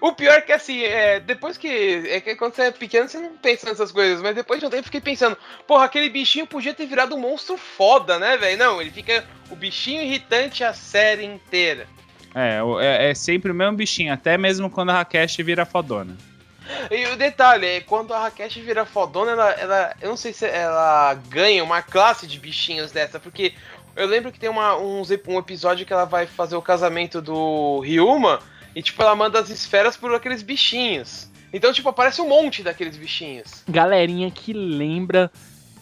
[0.00, 1.68] O pior é que assim, é, depois que.
[2.08, 4.70] É que quando você é pequeno, você não pensa nessas coisas, mas depois de um
[4.70, 8.58] tempo eu fiquei pensando, porra, aquele bichinho podia ter virado um monstro foda, né, velho?
[8.58, 11.86] Não, ele fica o bichinho irritante a série inteira.
[12.36, 16.14] É, é, é sempre o mesmo bichinho, até mesmo quando a Rakesh vira fodona.
[16.90, 19.96] E o detalhe é quando a Rakesh vira fodona, ela, ela.
[20.02, 23.54] Eu não sei se ela ganha uma classe de bichinhos dessa, porque
[23.96, 27.80] eu lembro que tem uma, uns um episódio que ela vai fazer o casamento do
[27.80, 28.40] Ryuma
[28.74, 31.30] e, tipo, ela manda as esferas por aqueles bichinhos.
[31.50, 33.62] Então, tipo, aparece um monte daqueles bichinhos.
[33.66, 35.30] Galerinha que lembra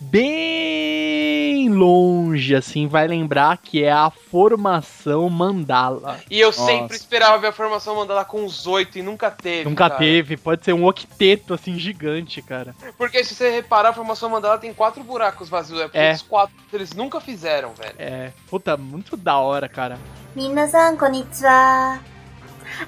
[0.03, 6.19] bem longe, assim, vai lembrar que é a formação mandala.
[6.29, 6.65] E eu Nossa.
[6.65, 9.69] sempre esperava ver a formação mandala com os oito e nunca teve.
[9.69, 9.99] Nunca cara.
[9.99, 12.73] teve, pode ser um octeto, assim, gigante, cara.
[12.97, 15.79] Porque se você reparar, a formação mandala tem quatro buracos vazios.
[15.81, 16.13] É porque É.
[16.13, 17.95] os quatro eles nunca fizeram, velho.
[17.97, 19.97] É, puta, muito da hora, cara.
[20.35, 21.99] 皆さんこんにちは。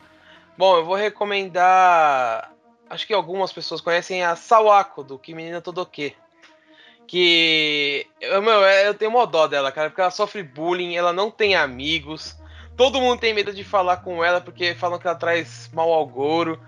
[0.58, 2.54] Bom, eu vou recomendar.
[2.90, 6.16] Acho que algumas pessoas conhecem a Sawako, do Kimenina Todoke.
[7.06, 8.08] Que.
[8.22, 11.56] Eu, meu, eu tenho uma dó dela, cara, porque ela sofre bullying, ela não tem
[11.56, 12.38] amigos.
[12.78, 16.06] Todo mundo tem medo de falar com ela porque falam que ela traz mal ao
[16.08, 16.60] Goro.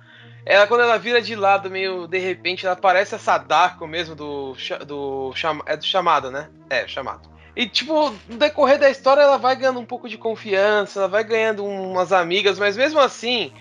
[0.49, 4.55] Ela, quando ela vira de lado, meio de repente, ela parece a Sadako mesmo do.
[4.85, 5.33] do
[5.65, 6.49] é do chamado, né?
[6.69, 7.29] É, chamado.
[7.53, 11.23] E, tipo, no decorrer da história, ela vai ganhando um pouco de confiança, ela vai
[11.23, 13.51] ganhando umas amigas, mas mesmo assim,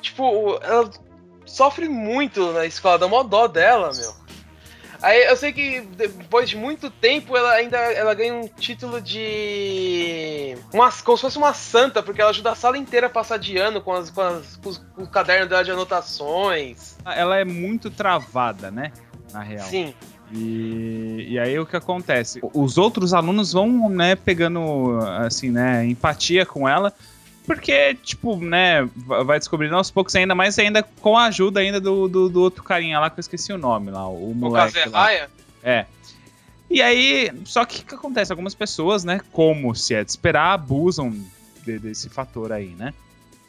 [0.00, 0.88] tipo, ela
[1.44, 4.14] sofre muito na escola, dá mó dó dela, meu.
[5.02, 10.56] Aí eu sei que depois de muito tempo ela ainda ela ganha um título de.
[10.72, 13.56] Uma, como se fosse uma santa, porque ela ajuda a sala inteira a passar de
[13.56, 16.96] ano com, as, com, as, com os, com o caderno dela de anotações.
[17.04, 18.92] Ela é muito travada, né?
[19.32, 19.66] Na real.
[19.66, 19.94] Sim.
[20.32, 22.40] E, e aí o que acontece?
[22.54, 26.92] Os outros alunos vão, né, pegando, assim, né, empatia com ela,
[27.46, 31.80] porque, tipo, né, va- vai descobrindo aos poucos ainda mais, ainda com a ajuda ainda
[31.80, 34.78] do, do, do outro carinha lá, que eu esqueci o nome lá, o O moleque
[34.78, 34.82] lá.
[34.84, 35.30] Kazeraya.
[35.62, 35.86] É.
[36.70, 38.32] E aí, só que o que acontece?
[38.32, 41.10] Algumas pessoas, né, como se é de esperar, abusam
[41.64, 42.94] de- desse fator aí, né?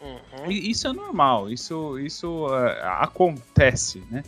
[0.01, 0.51] Uhum.
[0.51, 2.47] E Isso é normal, isso, isso
[2.81, 4.23] ah, acontece, né?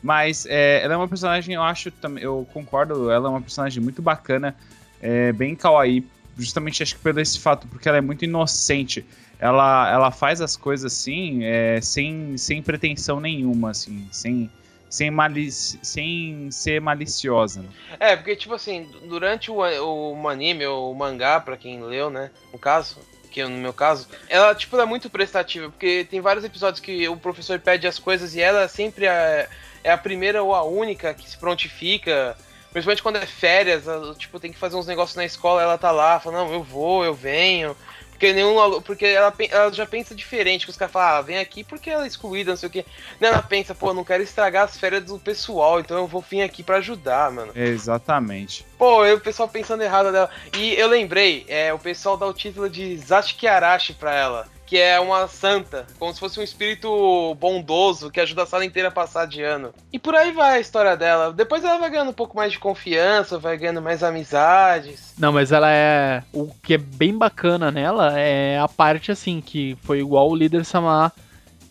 [0.00, 4.00] Mas é, ela é uma personagem, eu acho, eu concordo, ela é uma personagem muito
[4.00, 4.54] bacana,
[5.02, 6.06] é, bem kawaii,
[6.38, 9.04] justamente acho que pelo esse fato, porque ela é muito inocente.
[9.38, 14.50] Ela, ela faz as coisas assim, é, sem, sem pretensão nenhuma, assim, sem,
[14.90, 17.62] sem, malici sem ser maliciosa.
[17.62, 17.68] né?
[18.00, 22.30] É, porque, tipo assim, durante o, o anime, ou o mangá, pra quem leu, né?
[22.52, 22.98] No caso,
[23.30, 27.08] que no meu caso, ela, tipo, ela é muito prestativa, porque tem vários episódios que
[27.08, 29.48] o professor pede as coisas e ela sempre é,
[29.84, 32.36] é a primeira ou a única que se prontifica.
[32.72, 35.90] Principalmente quando é férias, ela, tipo, tem que fazer uns negócios na escola, ela tá
[35.90, 37.76] lá, fala, não, eu vou, eu venho.
[38.18, 41.62] Porque nenhum Porque ela, ela já pensa diferente, que os caras falam, ah, vem aqui
[41.62, 42.84] porque ela é excluída, não sei o quê.
[43.20, 46.42] Não, ela pensa, pô, não quero estragar as férias do pessoal, então eu vou vir
[46.42, 47.52] aqui pra ajudar, mano.
[47.54, 48.66] Exatamente.
[48.76, 50.28] Pô, eu, o pessoal pensando errado dela.
[50.56, 54.48] E eu lembrei, é, o pessoal dá o título de Zashiki Arashi pra ela.
[54.68, 58.88] Que é uma santa, como se fosse um espírito bondoso que ajuda a sala inteira
[58.88, 59.72] a passar de ano.
[59.90, 61.32] E por aí vai a história dela.
[61.32, 65.14] Depois ela vai ganhando um pouco mais de confiança, vai ganhando mais amizades.
[65.18, 66.22] Não, mas ela é.
[66.34, 70.66] O que é bem bacana nela é a parte assim, que foi igual o líder
[70.66, 71.14] Samar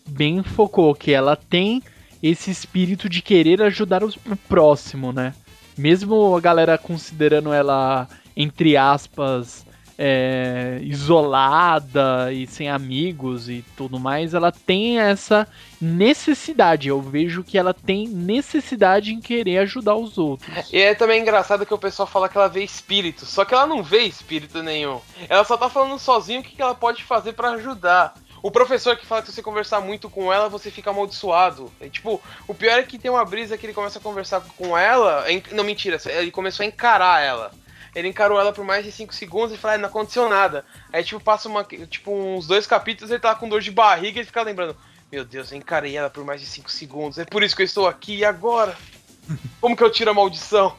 [0.04, 1.80] bem focou, que ela tem
[2.20, 4.12] esse espírito de querer ajudar o
[4.48, 5.34] próximo, né?
[5.76, 9.64] Mesmo a galera considerando ela, entre aspas,
[9.98, 15.46] é, isolada e sem amigos e tudo mais, ela tem essa
[15.80, 16.88] necessidade.
[16.88, 20.48] Eu vejo que ela tem necessidade em querer ajudar os outros.
[20.72, 23.66] E é também engraçado que o pessoal fala que ela vê espírito, só que ela
[23.66, 25.00] não vê espírito nenhum.
[25.28, 28.14] Ela só tá falando sozinho o que ela pode fazer pra ajudar.
[28.40, 31.72] O professor que fala que se você conversar muito com ela, você fica amaldiçoado.
[31.80, 34.78] E, tipo, o pior é que tem uma brisa que ele começa a conversar com
[34.78, 35.30] ela.
[35.30, 37.50] en- Não, mentira, ele começou a encarar ela.
[37.94, 40.64] Ele encarou ela por mais de 5 segundos e fala, ah, não aconteceu nada.
[40.92, 44.20] Aí, tipo, passa uma, tipo, uns dois capítulos, ele tá com dor de barriga e
[44.20, 44.76] ele fica lembrando.
[45.10, 47.18] Meu Deus, eu encarei ela por mais de 5 segundos.
[47.18, 48.76] É por isso que eu estou aqui e agora.
[49.60, 50.74] Como que eu tiro a maldição?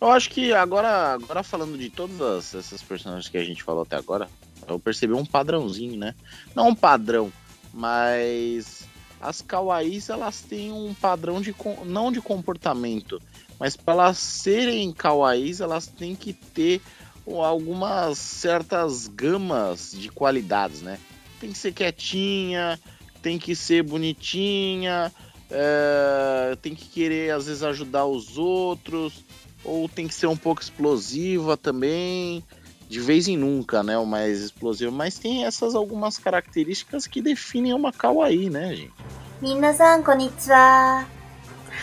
[0.00, 3.96] Eu acho que agora, agora falando de todas essas personagens que a gente falou até
[3.96, 4.28] agora,
[4.68, 6.14] eu percebi um padrãozinho, né?
[6.54, 7.32] Não um padrão,
[7.72, 8.86] mas
[9.20, 11.54] as kawaiis elas têm um padrão de
[11.86, 13.20] não de comportamento,
[13.58, 16.80] mas para elas serem kawaiis elas têm que ter
[17.26, 20.98] algumas certas gamas de qualidades, né?
[21.40, 22.78] Tem que ser quietinha,
[23.22, 25.12] tem que ser bonitinha,
[25.50, 29.24] é, tem que querer às vezes ajudar os outros
[29.64, 32.44] ou tem que ser um pouco explosiva também,
[32.88, 37.72] de vez em nunca, né, o mais explosivo, mas tem essas algumas características que definem
[37.72, 38.92] uma kawaii, né, gente?
[39.40, 40.00] 皆さ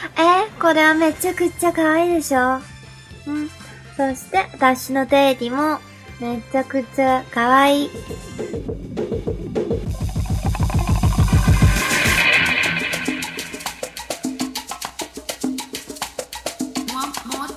[0.01, 0.47] んこんにちは。
[0.47, 2.59] え、これはめちゃくちゃ可愛いでしょ？
[3.27, 3.49] うん。
[3.95, 5.79] そして、私のデイリも
[6.19, 7.89] めちゃくちゃ可愛い。
[16.93, 17.47] One more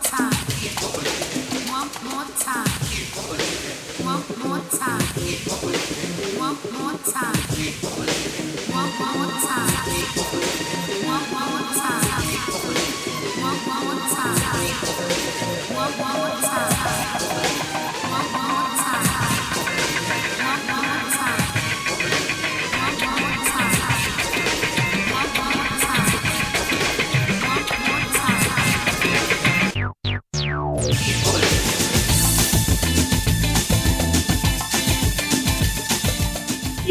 [9.43, 9.74] time.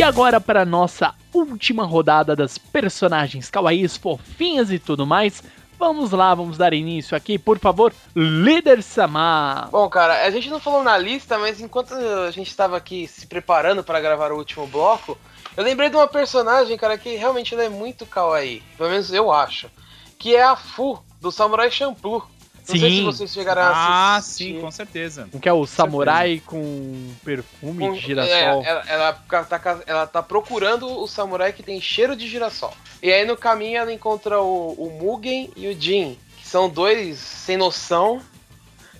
[0.03, 5.41] E agora para nossa última rodada das personagens kawaiis, fofinhas e tudo mais.
[5.79, 9.69] Vamos lá, vamos dar início aqui, por favor, líder Samar.
[9.69, 13.25] Bom, cara, a gente não falou na lista, mas enquanto a gente estava aqui se
[13.27, 15.17] preparando para gravar o último bloco,
[15.55, 18.61] eu lembrei de uma personagem, cara, que realmente ela é muito kawaii.
[18.77, 19.71] Pelo menos eu acho.
[20.19, 22.27] Que é a Fu, do Samurai Champloo.
[22.67, 23.03] Não sei se Sim.
[23.05, 24.53] vocês chegaram a Ah, assistir.
[24.55, 25.27] sim, com certeza.
[25.41, 28.63] Que é o samurai com perfume Com- de girassol.
[28.63, 32.73] é, ela, ela tá, ca- ela tá procurando o samurai que tem cheiro de girassol.
[33.01, 37.17] E aí no caminho ela encontra o, o Mugen e o Jin, que são dois
[37.17, 38.21] sem noção,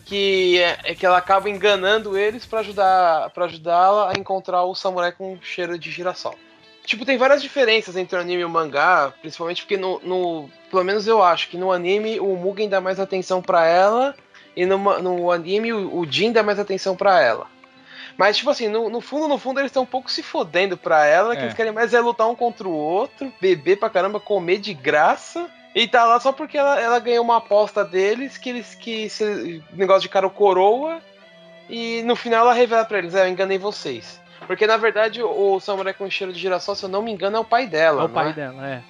[0.05, 4.75] que é, é que ela acaba enganando eles pra ajudar para ajudá-la a encontrar o
[4.75, 6.35] samurai com cheiro de girassol.
[6.85, 10.83] Tipo, tem várias diferenças entre o anime e o mangá, principalmente porque no, no- pelo
[10.83, 14.13] menos eu acho que no anime o Mugen dá mais atenção pra ela
[14.55, 17.47] e no, no anime o, o Jin dá mais atenção pra ela.
[18.17, 21.05] Mas, tipo assim, no, no fundo, no fundo, eles estão um pouco se fodendo pra
[21.05, 21.45] ela, que É.
[21.45, 25.49] eles querem mais é lutar um contra o outro, beber pra caramba, comer de graça.
[25.73, 29.63] E tá lá só porque ela, ela ganhou uma aposta deles, que eles que se,
[29.71, 30.99] negócio de cara coroa.
[31.67, 34.21] E no final ela revela pra eles, é, eu enganei vocês.
[34.47, 37.39] Porque na verdade o, samurai com cheiro de girassol, se eu não me engano, é
[37.39, 38.01] o pai dela.
[38.01, 38.33] É o pai é?
[38.33, 38.81] dela, é.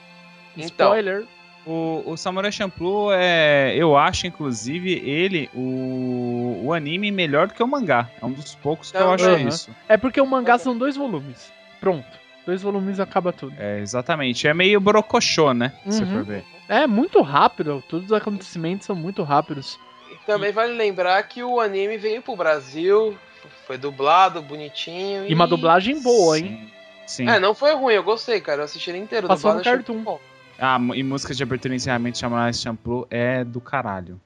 [0.55, 0.87] Então.
[0.87, 1.25] Spoiler.
[1.65, 3.73] O, o Samurai Champloo é.
[3.75, 8.09] Eu acho, inclusive, ele, o, o anime, melhor do que o mangá.
[8.21, 9.71] É um dos poucos que eu acho isso.
[9.87, 11.53] É porque o mangá são dois volumes.
[11.79, 12.05] Pronto.
[12.45, 13.55] Dois volumes acaba tudo.
[13.57, 14.45] É, exatamente.
[14.45, 15.71] É meio brocochô, né?
[15.87, 16.11] Se Uhum.
[16.11, 16.43] for ver.
[16.67, 17.81] É muito rápido.
[17.87, 19.79] Todos os acontecimentos são muito rápidos.
[20.11, 23.17] E também vale lembrar que o anime veio pro Brasil,
[23.65, 25.25] foi dublado, bonitinho.
[25.29, 26.69] E uma dublagem boa, hein?
[27.05, 27.25] Sim.
[27.25, 27.29] Sim.
[27.29, 28.61] É, não foi ruim, eu gostei, cara.
[28.61, 29.27] Eu assisti ele inteiro.
[29.27, 30.17] Passou dublado, no Cartoon.
[30.57, 34.19] Ah, e música de abertura e encerramento de Samurai Champloo é do caralho.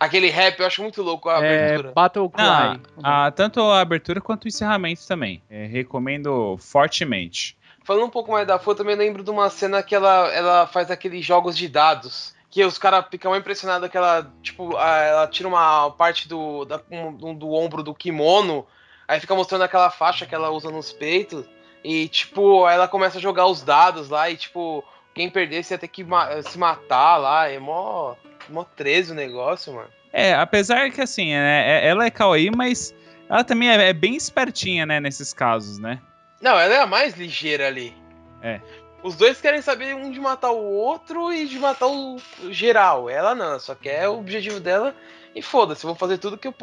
[0.00, 1.92] Aquele rap eu acho muito louco a É, abertura.
[1.94, 2.42] Battle Cry.
[2.42, 5.40] Não, ah, tanto a abertura quanto o encerramento também.
[5.48, 7.56] É, recomendo fortemente.
[7.84, 10.66] Falando um pouco mais da Fu, eu também lembro de uma cena que ela, ela
[10.66, 12.34] faz aqueles jogos de dados.
[12.50, 16.80] Que os caras ficam impressionados que ela, tipo, a- ela tira uma parte do, da-
[16.90, 18.66] um- do ombro do kimono,
[19.06, 21.44] aí fica mostrando aquela faixa que ela usa nos peitos.
[21.82, 24.82] E, tipo, ela começa a jogar os dados lá e, tipo,
[25.14, 27.48] quem perdesse ia ter que ma- se matar lá.
[27.48, 28.14] É mó,
[28.48, 29.90] mó 13 o negócio, mano.
[30.12, 32.94] É, apesar que assim, né, ela é kawaii, mas
[33.28, 36.00] ela também é, é bem espertinha, né, nesses casos, né?
[36.40, 37.94] Não, ela é a mais ligeira ali.
[38.40, 38.60] É.
[39.02, 42.16] Os dois querem saber um de matar o outro e de matar o
[42.50, 43.10] geral.
[43.10, 44.94] Ela não, ela só quer o objetivo dela
[45.34, 46.54] e foda-se, vou fazer tudo que eu,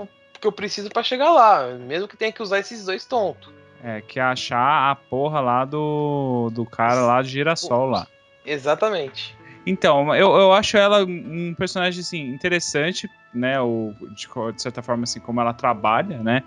[0.42, 3.54] que eu preciso pra chegar lá, mesmo que tenha que usar esses dois tontos.
[3.84, 8.08] É, que é achar a porra lá do, do cara lá de girassol lá.
[8.46, 9.36] Exatamente.
[9.66, 13.62] Então, eu, eu acho ela um personagem, assim, interessante, né?
[13.62, 16.44] O, de, de certa forma, assim, como ela trabalha, né?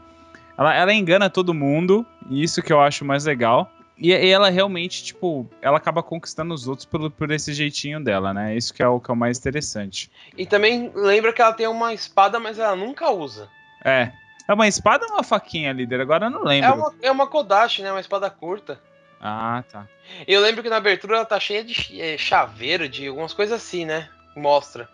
[0.58, 3.70] Ela, ela engana todo mundo, e isso que eu acho mais legal.
[3.96, 8.34] E, e ela realmente, tipo, ela acaba conquistando os outros pelo, por esse jeitinho dela,
[8.34, 8.56] né?
[8.56, 10.10] Isso que é o que é o mais interessante.
[10.36, 13.48] E também lembra que ela tem uma espada, mas ela nunca usa.
[13.84, 14.10] É.
[14.46, 16.00] É uma espada ou uma faquinha, líder?
[16.00, 16.70] Agora eu não lembro.
[16.70, 17.90] É uma, é uma Kodashi, né?
[17.90, 18.78] Uma espada curta.
[19.20, 19.86] Ah, tá.
[20.26, 23.86] Eu lembro que na abertura ela tá cheia de eh, chaveiro, de algumas coisas assim,
[23.86, 24.08] né?
[24.36, 24.88] Mostra.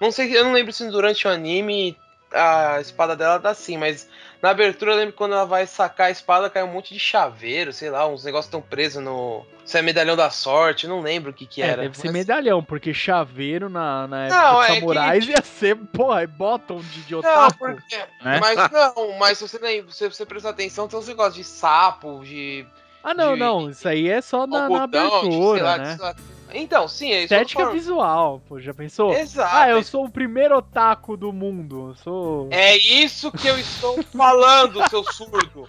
[0.00, 1.96] Não sei, eu não lembro se durante o anime
[2.34, 4.08] a espada dela tá assim, mas
[4.40, 6.98] na abertura eu lembro que quando ela vai sacar a espada cai um monte de
[7.00, 9.44] chaveiro, sei lá, uns negócios tão presos no.
[9.64, 11.82] Se é medalhão da sorte, não lembro o que que É, era.
[11.82, 15.42] deve ser mas- medalhão, porque chaveiro na, na época Não, dos é que- samurais ia
[15.42, 17.58] ser, porra, é bottom de, de Não, otaku.
[17.58, 17.96] porque.
[18.22, 18.40] Né?
[18.40, 22.24] Mas não, mas se você, lembra, se você prestar atenção, tem uns negócios de sapo,
[22.24, 22.66] de
[23.04, 25.78] Ah, não, de- não, isso aí é só na, na algodão, de, sei abertura, lá,
[25.78, 25.94] né?
[25.94, 26.32] de-.
[26.53, 27.73] Então, sim, é isso que eu tô Estética falando.
[27.75, 29.13] visual, pô, já pensou?
[29.13, 29.49] Exato.
[29.53, 32.47] Ah, eu sou o primeiro otaku do mundo, eu sou...
[32.51, 35.67] É isso que eu estou falando, seu surdo.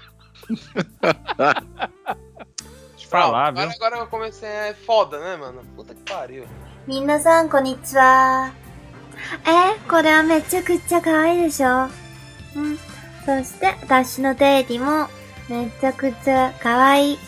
[0.48, 0.64] Deixa
[3.04, 3.76] eu falar, Agora, viu?
[3.76, 4.48] agora eu comecei.
[4.48, 5.62] É foda, né, mano?
[5.76, 6.46] Puta que pariu.
[6.86, 8.50] 皆さんこんにちは。
[9.46, 11.88] え、これはめちゃくちゃ可愛いでしょ
[12.56, 12.78] うん。
[13.26, 15.06] そして、私のデイリーも
[15.50, 17.18] めちゃくちゃ可愛い。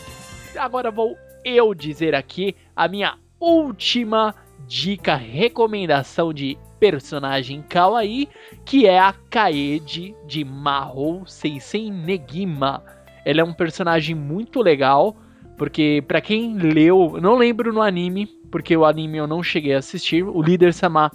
[0.57, 1.15] Agora vou
[1.45, 4.34] eu dizer aqui a minha última
[4.68, 8.28] dica, recomendação de personagem kawaii,
[8.66, 12.84] que é a Kaede de Mahou Seisen Negima.
[13.24, 15.16] Ela é um personagem muito legal,
[15.58, 19.76] porque pra quem leu, eu não lembro no anime, porque o anime eu não cheguei
[19.76, 21.12] a assistir, o líder Sama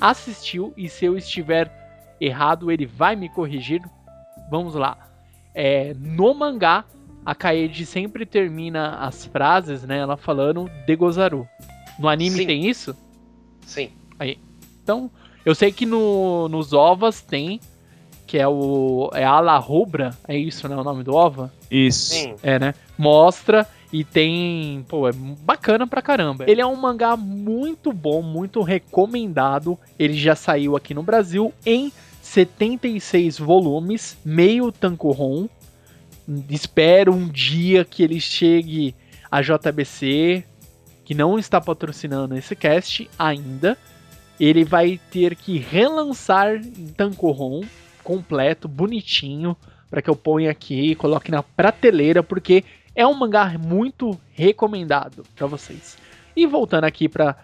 [0.00, 1.70] assistiu e se eu estiver
[2.20, 3.82] errado, ele vai me corrigir.
[4.50, 4.96] Vamos lá.
[5.54, 6.84] É, no mangá,
[7.24, 9.98] a Kaede sempre termina as frases, né?
[9.98, 11.46] Ela falando de Gozaru.
[12.02, 12.46] No anime Sim.
[12.46, 12.96] tem isso?
[13.64, 13.90] Sim.
[14.82, 15.08] Então,
[15.44, 17.60] eu sei que no, nos ovas tem,
[18.26, 19.08] que é o.
[19.14, 20.74] É Ala Rubra, é isso, né?
[20.74, 21.52] O nome do ova?
[21.70, 22.14] Isso.
[22.14, 22.34] Sim.
[22.42, 22.74] É, né?
[22.98, 24.84] Mostra e tem.
[24.88, 26.44] Pô, é bacana pra caramba.
[26.48, 29.78] Ele é um mangá muito bom, muito recomendado.
[29.96, 35.46] Ele já saiu aqui no Brasil em 76 volumes, meio tankohon.
[36.50, 38.92] Espero um dia que ele chegue
[39.30, 40.44] a JBC,
[41.12, 43.76] que não está patrocinando esse cast ainda.
[44.40, 47.60] Ele vai ter que relançar em tankohon
[48.02, 49.54] completo, bonitinho,
[49.90, 52.64] para que eu ponha aqui e coloque na prateleira, porque
[52.96, 55.98] é um mangá muito recomendado para vocês.
[56.34, 57.36] E voltando aqui para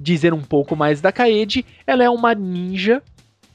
[0.00, 3.00] dizer um pouco mais da Kaede, ela é uma ninja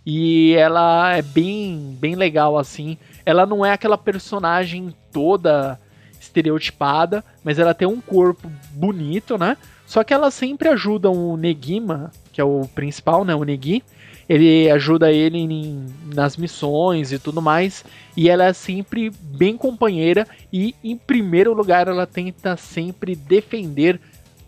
[0.05, 2.97] e ela é bem, bem legal assim.
[3.25, 5.77] Ela não é aquela personagem toda
[6.23, 9.57] estereotipada, mas ela tem um corpo bonito, né?
[9.85, 13.35] Só que ela sempre ajuda o Negima, que é o principal, né?
[13.35, 13.83] O Negi.
[14.27, 17.83] Ele ajuda ele em- nas missões e tudo mais.
[18.15, 20.25] E ela é sempre bem companheira.
[20.51, 23.99] E em primeiro lugar, ela tenta sempre defender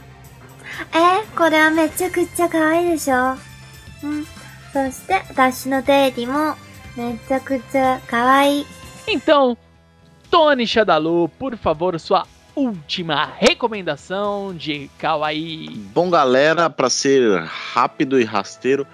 [0.93, 3.35] え、これはめちゃくちゃ可愛いでしょ
[4.03, 4.25] うん。
[4.71, 6.55] そして、私のデイリーも
[6.95, 8.65] めちゃくちゃ可愛い。
[9.07, 9.57] Então,
[10.34, 12.26] Tony Shadalu, por favor, sua
[12.56, 15.68] última recomendação de Kawaii.
[15.94, 18.84] Bom, galera, para ser rápido e rasteiro,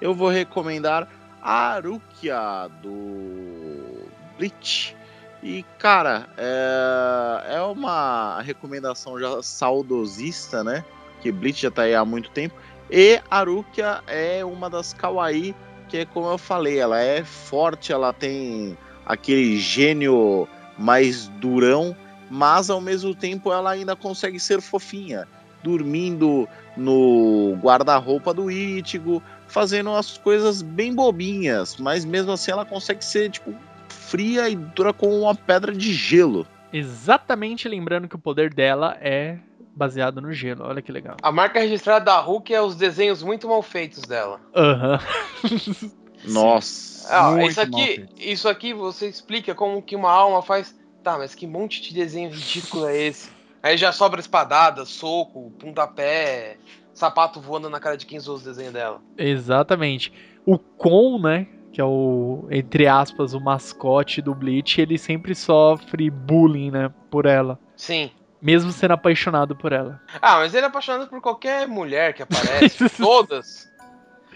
[0.00, 1.08] eu vou recomendar
[1.40, 4.96] Arukia do Bleach.
[5.40, 10.84] E, cara, é, é uma recomendação já saudosista, né?
[11.20, 12.56] Que Bleach já tá aí há muito tempo.
[12.90, 15.54] E Arukia é uma das kawaii
[15.88, 18.76] que como eu falei, ela é forte, ela tem
[19.06, 21.96] aquele gênio mais durão,
[22.30, 25.26] mas ao mesmo tempo ela ainda consegue ser fofinha.
[25.60, 33.04] dormindo no guarda-roupa do Ichigo, fazendo as coisas bem bobinhas, mas mesmo assim ela consegue
[33.04, 33.52] ser, tipo,
[33.88, 36.46] fria e dura como uma pedra de gelo.
[36.72, 39.38] Exatamente lembrando que o poder dela é
[39.74, 40.64] baseado no gelo.
[40.64, 41.16] Olha que legal.
[41.22, 44.40] A marca registrada da Hulk é os desenhos muito mal feitos dela.
[44.54, 45.00] Aham.
[46.24, 46.98] Nossa.
[47.10, 50.76] Ah, isso aqui, isso aqui você explica como que uma alma faz.
[51.02, 53.30] Tá, mas que monte de desenho ridículo é esse?
[53.62, 56.58] Aí já sobra espadada, soco, pontapé,
[56.92, 59.00] sapato voando na cara de quem usou os desenhos dela.
[59.16, 60.12] Exatamente.
[60.44, 61.46] O Kon, né?
[61.72, 66.92] Que é o, entre aspas, o mascote do Bleach, ele sempre sofre bullying, né?
[67.10, 67.58] Por ela.
[67.76, 68.10] Sim.
[68.40, 70.00] Mesmo sendo apaixonado por ela.
[70.20, 72.88] Ah, mas ele é apaixonado por qualquer mulher que aparece.
[72.90, 73.68] todas.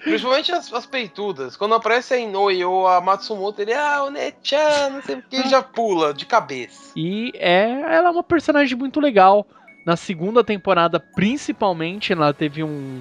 [0.02, 1.56] Principalmente as, as peitudas.
[1.56, 5.48] Quando aparece a Inoue ou a Matsumoto, ele, ah, o Nechan, não sei o que,
[5.48, 6.92] já pula de cabeça.
[6.96, 9.46] E é, ela é uma personagem muito legal.
[9.84, 13.00] Na segunda temporada, principalmente, ela teve um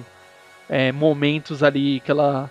[0.68, 2.50] é, momentos ali que ela,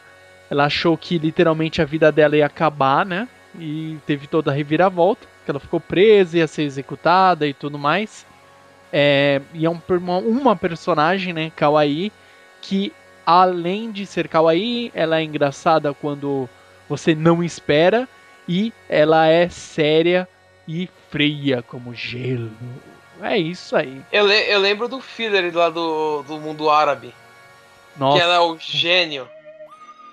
[0.50, 3.28] ela achou que literalmente a vida dela ia acabar, né?
[3.58, 8.26] E teve toda a reviravolta, que ela ficou presa, ia ser executada e tudo mais.
[8.92, 9.80] É, e é um
[10.26, 12.12] uma personagem, né, Kawaii,
[12.62, 12.94] que
[13.26, 16.50] além de ser Kawaii, ela é engraçada quando
[16.90, 18.08] você não espera
[18.48, 20.28] e ela é séria
[20.68, 22.52] e fria como gelo.
[23.22, 24.02] É isso aí.
[24.12, 27.14] Eu, le- eu lembro do filler lá do, do mundo árabe,
[27.96, 29.28] Nossa, que ela é o gênio.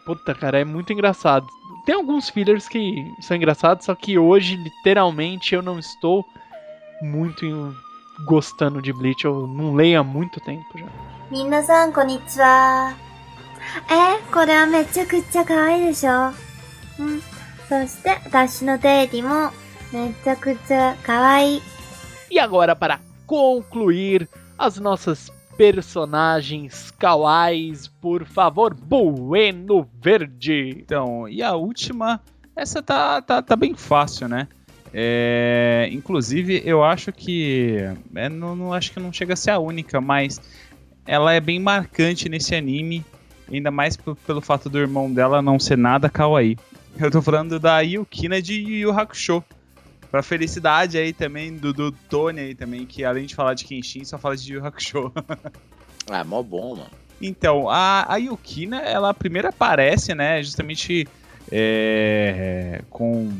[0.04, 1.46] puta, cara, é muito engraçado.
[1.86, 6.22] Tem alguns fillers que são engraçados, só que hoje, literalmente, eu não estou
[7.00, 7.74] muito
[8.26, 9.24] gostando de Bleach.
[9.24, 10.86] Eu não leio há muito tempo já.
[11.31, 12.95] 皆さんこんにちは。
[13.89, 16.31] え、これはめちゃくちゃ可愛いでしょ
[16.99, 17.21] うん。
[17.67, 19.51] そして、私のデイリも
[19.91, 21.61] めちゃくちゃ可愛い。
[22.29, 24.27] E agora, para concluir
[24.57, 30.75] as nossas personagens kawais, por favor, Bueno Verde.
[30.79, 32.21] Então, e a última,
[32.55, 34.47] essa tá, tá, tá bem fácil, né?
[34.95, 37.77] É, inclusive, eu acho que.
[38.15, 40.39] É, não, não- acho que não chega a ser a única, mas
[41.08, 43.02] ela é bem marcante nesse anime.
[43.50, 46.58] Ainda mais pelo fato do irmão dela não ser nada kawaii.
[47.00, 49.42] Eu tô falando da Yukina de Yu Yu Hakusho.
[50.10, 54.04] Pra felicidade aí também do, do Tony aí também, que além de falar de Kenshin,
[54.04, 55.10] só fala de Yu Hakusho.
[56.10, 56.90] Ah, mó bom, mano.
[57.20, 61.06] Então, a, a Yukina, ela primeiro aparece, né, justamente
[61.52, 63.30] é, com...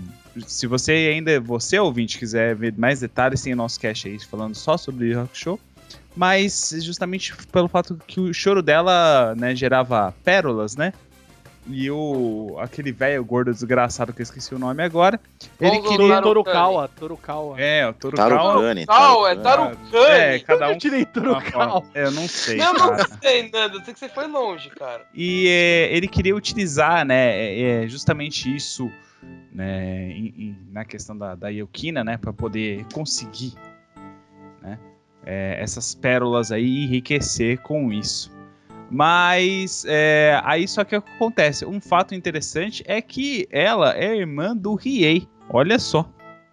[0.47, 4.55] Se você ainda, você ouvinte, quiser ver mais detalhes, tem o nosso cast aí falando
[4.55, 5.59] só sobre Yu Hakusho.
[6.17, 10.93] Mas justamente pelo fato que o choro dela, né, gerava pérolas, né?
[11.71, 15.21] E o aquele velho gordo desgraçado que eu esqueci o nome agora,
[15.61, 17.61] ele Vamos queria Torukawa, Torukawa.
[17.61, 18.31] é, o Torukawa.
[18.31, 18.87] Tarukane.
[18.87, 19.95] Tal, é Tarukane.
[20.07, 21.85] É, cada um Eu tirei Torukawa.
[21.95, 22.59] É, eu não sei.
[22.59, 25.05] Eu não sei, Nando, eu sei que você foi longe, cara.
[25.15, 28.91] E é, ele queria utilizar, né, é, é, justamente isso,
[29.53, 33.53] né, em- em- na questão da, da Yukina, né, para poder conseguir,
[35.31, 38.33] é, essas pérolas aí e enriquecer com isso.
[38.91, 44.17] Mas é, aí só que o que acontece, um fato interessante é que ela é
[44.17, 46.09] irmã do Riei, olha só.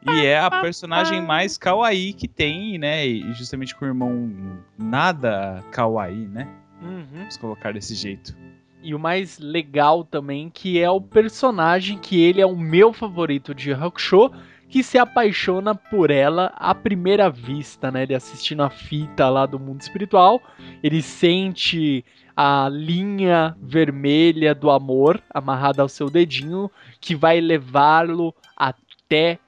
[0.06, 4.30] E é a personagem mais kawaii que tem, né, e justamente com o irmão
[4.78, 6.48] nada kawaii, né,
[6.82, 7.06] Uhum.
[7.14, 8.36] vamos colocar desse jeito.
[8.84, 13.56] E o mais legal também, que é o personagem que ele é o meu favorito
[13.56, 14.30] de Hakusho,
[14.76, 18.04] que se apaixona por ela à primeira vista, né?
[18.04, 20.42] Ele assistindo a fita lá do mundo espiritual,
[20.84, 22.04] ele sente
[22.36, 26.70] a linha vermelha do amor amarrada ao seu dedinho,
[27.00, 29.40] que vai levá-lo até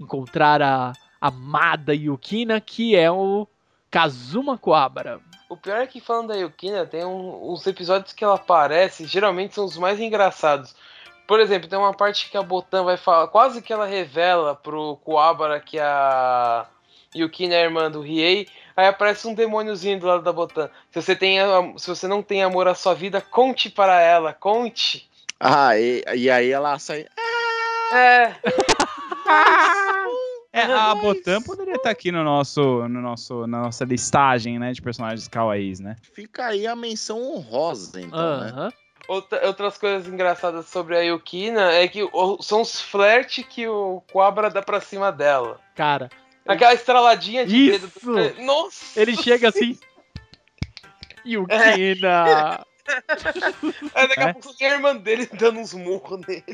[0.00, 3.46] encontrar a amada Yukina, que é o
[3.90, 5.20] Kazuma Kuwabara.
[5.50, 9.54] O pior é que falando da Yukina, tem um- uns episódios que ela aparece, geralmente
[9.54, 10.74] são os mais engraçados.
[11.26, 14.96] Por exemplo, tem uma parte que a Botan vai falar, quase que ela revela pro
[15.04, 16.66] Kuwabara que a
[17.14, 20.70] Yukina é irmã do Riei, aí aparece um demôniozinho do lado da Botan.
[20.90, 21.38] Se você, tem,
[21.76, 25.08] se você não tem amor à sua vida, conte para ela, conte.
[25.40, 27.06] Ah, e, e aí ela sai.
[27.92, 28.34] É,
[30.56, 34.80] É, a Botan poderia estar aqui no nosso, no nosso, na nossa listagem, né, de
[34.80, 35.96] personagens kawaiis, né?
[36.14, 38.72] Fica aí a menção honrosa, então, né?
[39.08, 42.00] Outra- outras coisas engraçadas sobre a Yukina é que
[42.40, 45.60] são os flerte que o Kuwabara dá pra cima dela.
[45.74, 46.08] Cara,
[46.46, 47.86] Aquela estraladinha de dedo.
[47.86, 48.06] Isso!
[48.06, 49.00] do- Nossa!
[49.00, 49.78] Ele chega assim.
[51.26, 52.64] Yukina!
[53.94, 54.30] Aí daqui É.
[54.30, 56.44] a pouco tem a irmã dele dando uns murros nele.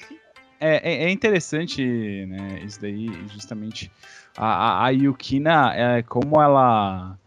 [0.58, 1.82] É, é, é interessante,
[2.26, 3.90] né, isso daí, justamente.
[4.36, 7.18] A, a, a Yukina, é, como ela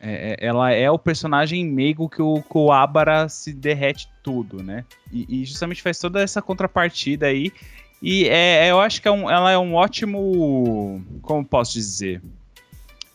[0.00, 4.84] É, é- ela é o personagem meigo que o Coabara se derrete tudo, né?
[5.12, 7.52] E, e justamente faz toda essa contrapartida aí.
[8.00, 11.04] E é, é- eu acho que é um- ela é um ótimo.
[11.22, 12.22] Como posso dizer?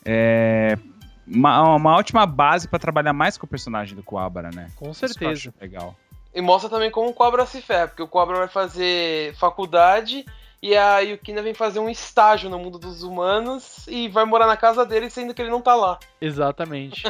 [0.03, 0.77] É.
[1.25, 4.69] Uma, uma ótima base pra trabalhar mais com o personagem do Coabara, né?
[4.75, 5.53] Com certeza.
[5.61, 5.95] legal.
[6.35, 10.25] E mostra também como o Cobra se ferra, porque o Cobra vai fazer faculdade
[10.62, 14.56] e a Yukina vem fazer um estágio no mundo dos humanos e vai morar na
[14.56, 15.98] casa dele, sendo que ele não tá lá.
[16.20, 17.02] Exatamente.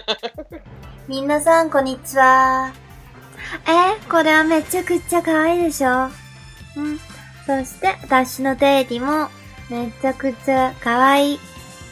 [1.09, 2.71] 皆さんこんにちは。
[3.67, 6.11] え、これはめちゃくちゃ可愛いでしょ
[6.77, 6.99] うん。
[7.47, 9.29] そして、私のデイリも
[9.71, 11.39] めちゃくちゃ可愛い。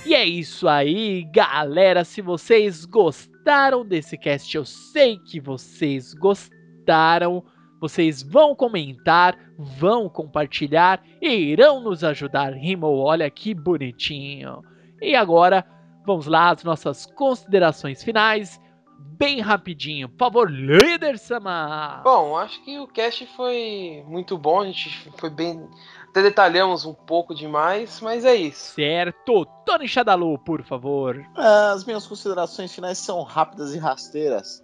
[0.05, 2.05] E é isso aí, galera.
[2.05, 7.43] Se vocês gostaram desse cast, eu sei que vocês gostaram.
[7.82, 12.53] Vocês vão comentar, vão compartilhar e irão nos ajudar.
[12.53, 14.61] Rimou, olha que bonitinho.
[15.01, 15.65] E agora,
[16.05, 18.61] vamos lá, as nossas considerações finais.
[18.99, 22.01] Bem rapidinho, por favor, líder Sama.
[22.03, 25.67] Bom, acho que o cast foi muito bom, a gente foi bem.
[26.09, 28.75] Até detalhamos um pouco demais, mas é isso.
[28.75, 31.23] Certo, Tony Shadalu, por favor.
[31.36, 34.63] As minhas considerações finais são rápidas e rasteiras.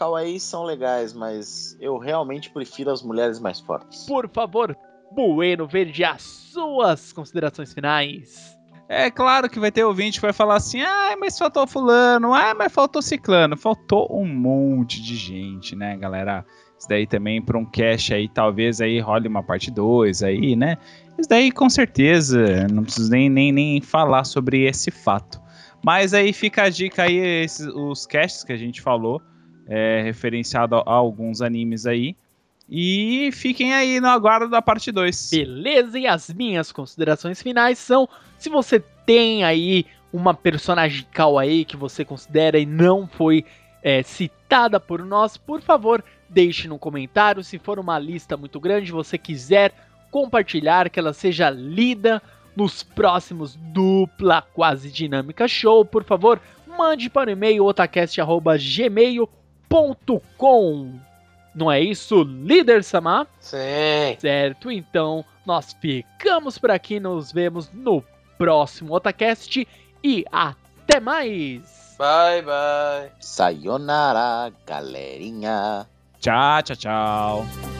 [0.00, 4.06] Kawaii são legais, mas eu realmente prefiro as mulheres mais fortes.
[4.06, 4.74] Por favor,
[5.12, 8.58] Bueno Verde, as suas considerações finais.
[8.88, 12.54] É claro que vai ter ouvinte que vai falar assim: ah, mas faltou fulano, ah,
[12.54, 13.58] mas faltou ciclano.
[13.58, 16.46] Faltou um monte de gente, né, galera?
[16.78, 20.78] Isso daí também para um cast aí, talvez aí role uma parte 2 aí, né?
[21.18, 25.38] Isso daí com certeza, não preciso nem, nem, nem falar sobre esse fato.
[25.84, 29.20] Mas aí fica a dica aí, esses, os casts que a gente falou,
[29.70, 32.16] é, referenciado a, a alguns animes aí.
[32.68, 35.30] E fiquem aí no aguardo da parte 2.
[35.30, 41.76] Beleza, e as minhas considerações finais são: se você tem aí uma personagem kawaii que
[41.76, 43.44] você considera e não foi
[43.82, 47.44] é, citada por nós, por favor, deixe no comentário.
[47.44, 49.72] Se for uma lista muito grande, você quiser
[50.10, 52.20] compartilhar, que ela seja lida
[52.56, 59.39] nos próximos dupla quase dinâmica show, por favor, mande para o e-mail otacast@gmail.com.
[61.54, 63.26] Não é isso, líder Samar?
[63.40, 64.16] Sim.
[64.18, 68.04] Certo, então nós ficamos por aqui, nos vemos no
[68.36, 69.66] próximo Otacast
[70.02, 71.96] e até mais!
[71.98, 73.12] Bye, bye.
[73.20, 75.86] Sayonara, galerinha.
[76.18, 77.79] Tchau, tchau, tchau.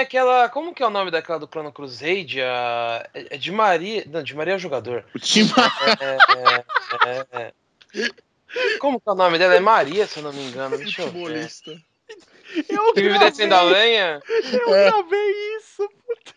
[0.00, 0.48] Aquela.
[0.48, 2.40] Como que é o nome daquela do Chrono Crusade?
[2.42, 4.04] A, é de Maria.
[4.06, 5.04] Não, de Maria é o jogador.
[5.14, 5.50] O time
[6.00, 6.18] É,
[7.08, 7.52] é, é,
[8.02, 8.08] é.
[8.78, 9.54] Como que é o nome dela?
[9.54, 10.76] É Maria, se eu não me engano.
[10.76, 11.48] Deixa eu ver.
[12.68, 14.20] eu Que vive descendo a lenha?
[14.52, 14.90] eu É.
[14.90, 16.34] gravei isso, puta.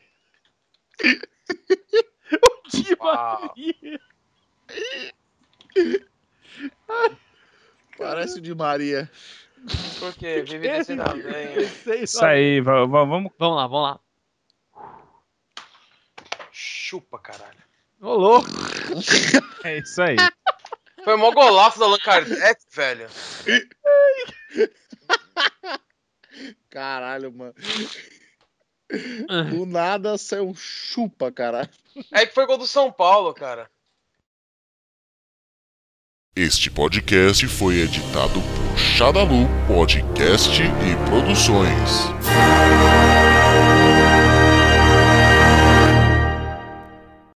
[2.44, 3.42] o Di Uau.
[3.58, 4.00] Maria.
[7.98, 9.10] Parece o de Maria.
[10.00, 10.42] Por quê?
[10.48, 11.62] Vive a lenha.
[12.04, 13.32] Isso aí, va- va- vamos.
[13.38, 14.00] Vamos lá, vamos lá.
[16.52, 17.62] Chupa, caralho.
[18.02, 18.50] Ô, louco.
[19.64, 20.18] É isso aí.
[21.06, 23.08] Foi o maior golaço da Allan Kardec, velho.
[26.70, 27.54] Caralho, mano.
[29.30, 29.44] Ah.
[29.44, 31.70] Do nada saiu um chupa, caralho.
[32.12, 33.70] É que foi gol do São Paulo, cara.
[36.36, 38.63] Este podcast foi editado por
[39.04, 42.14] Shadalu Podcast e Produções.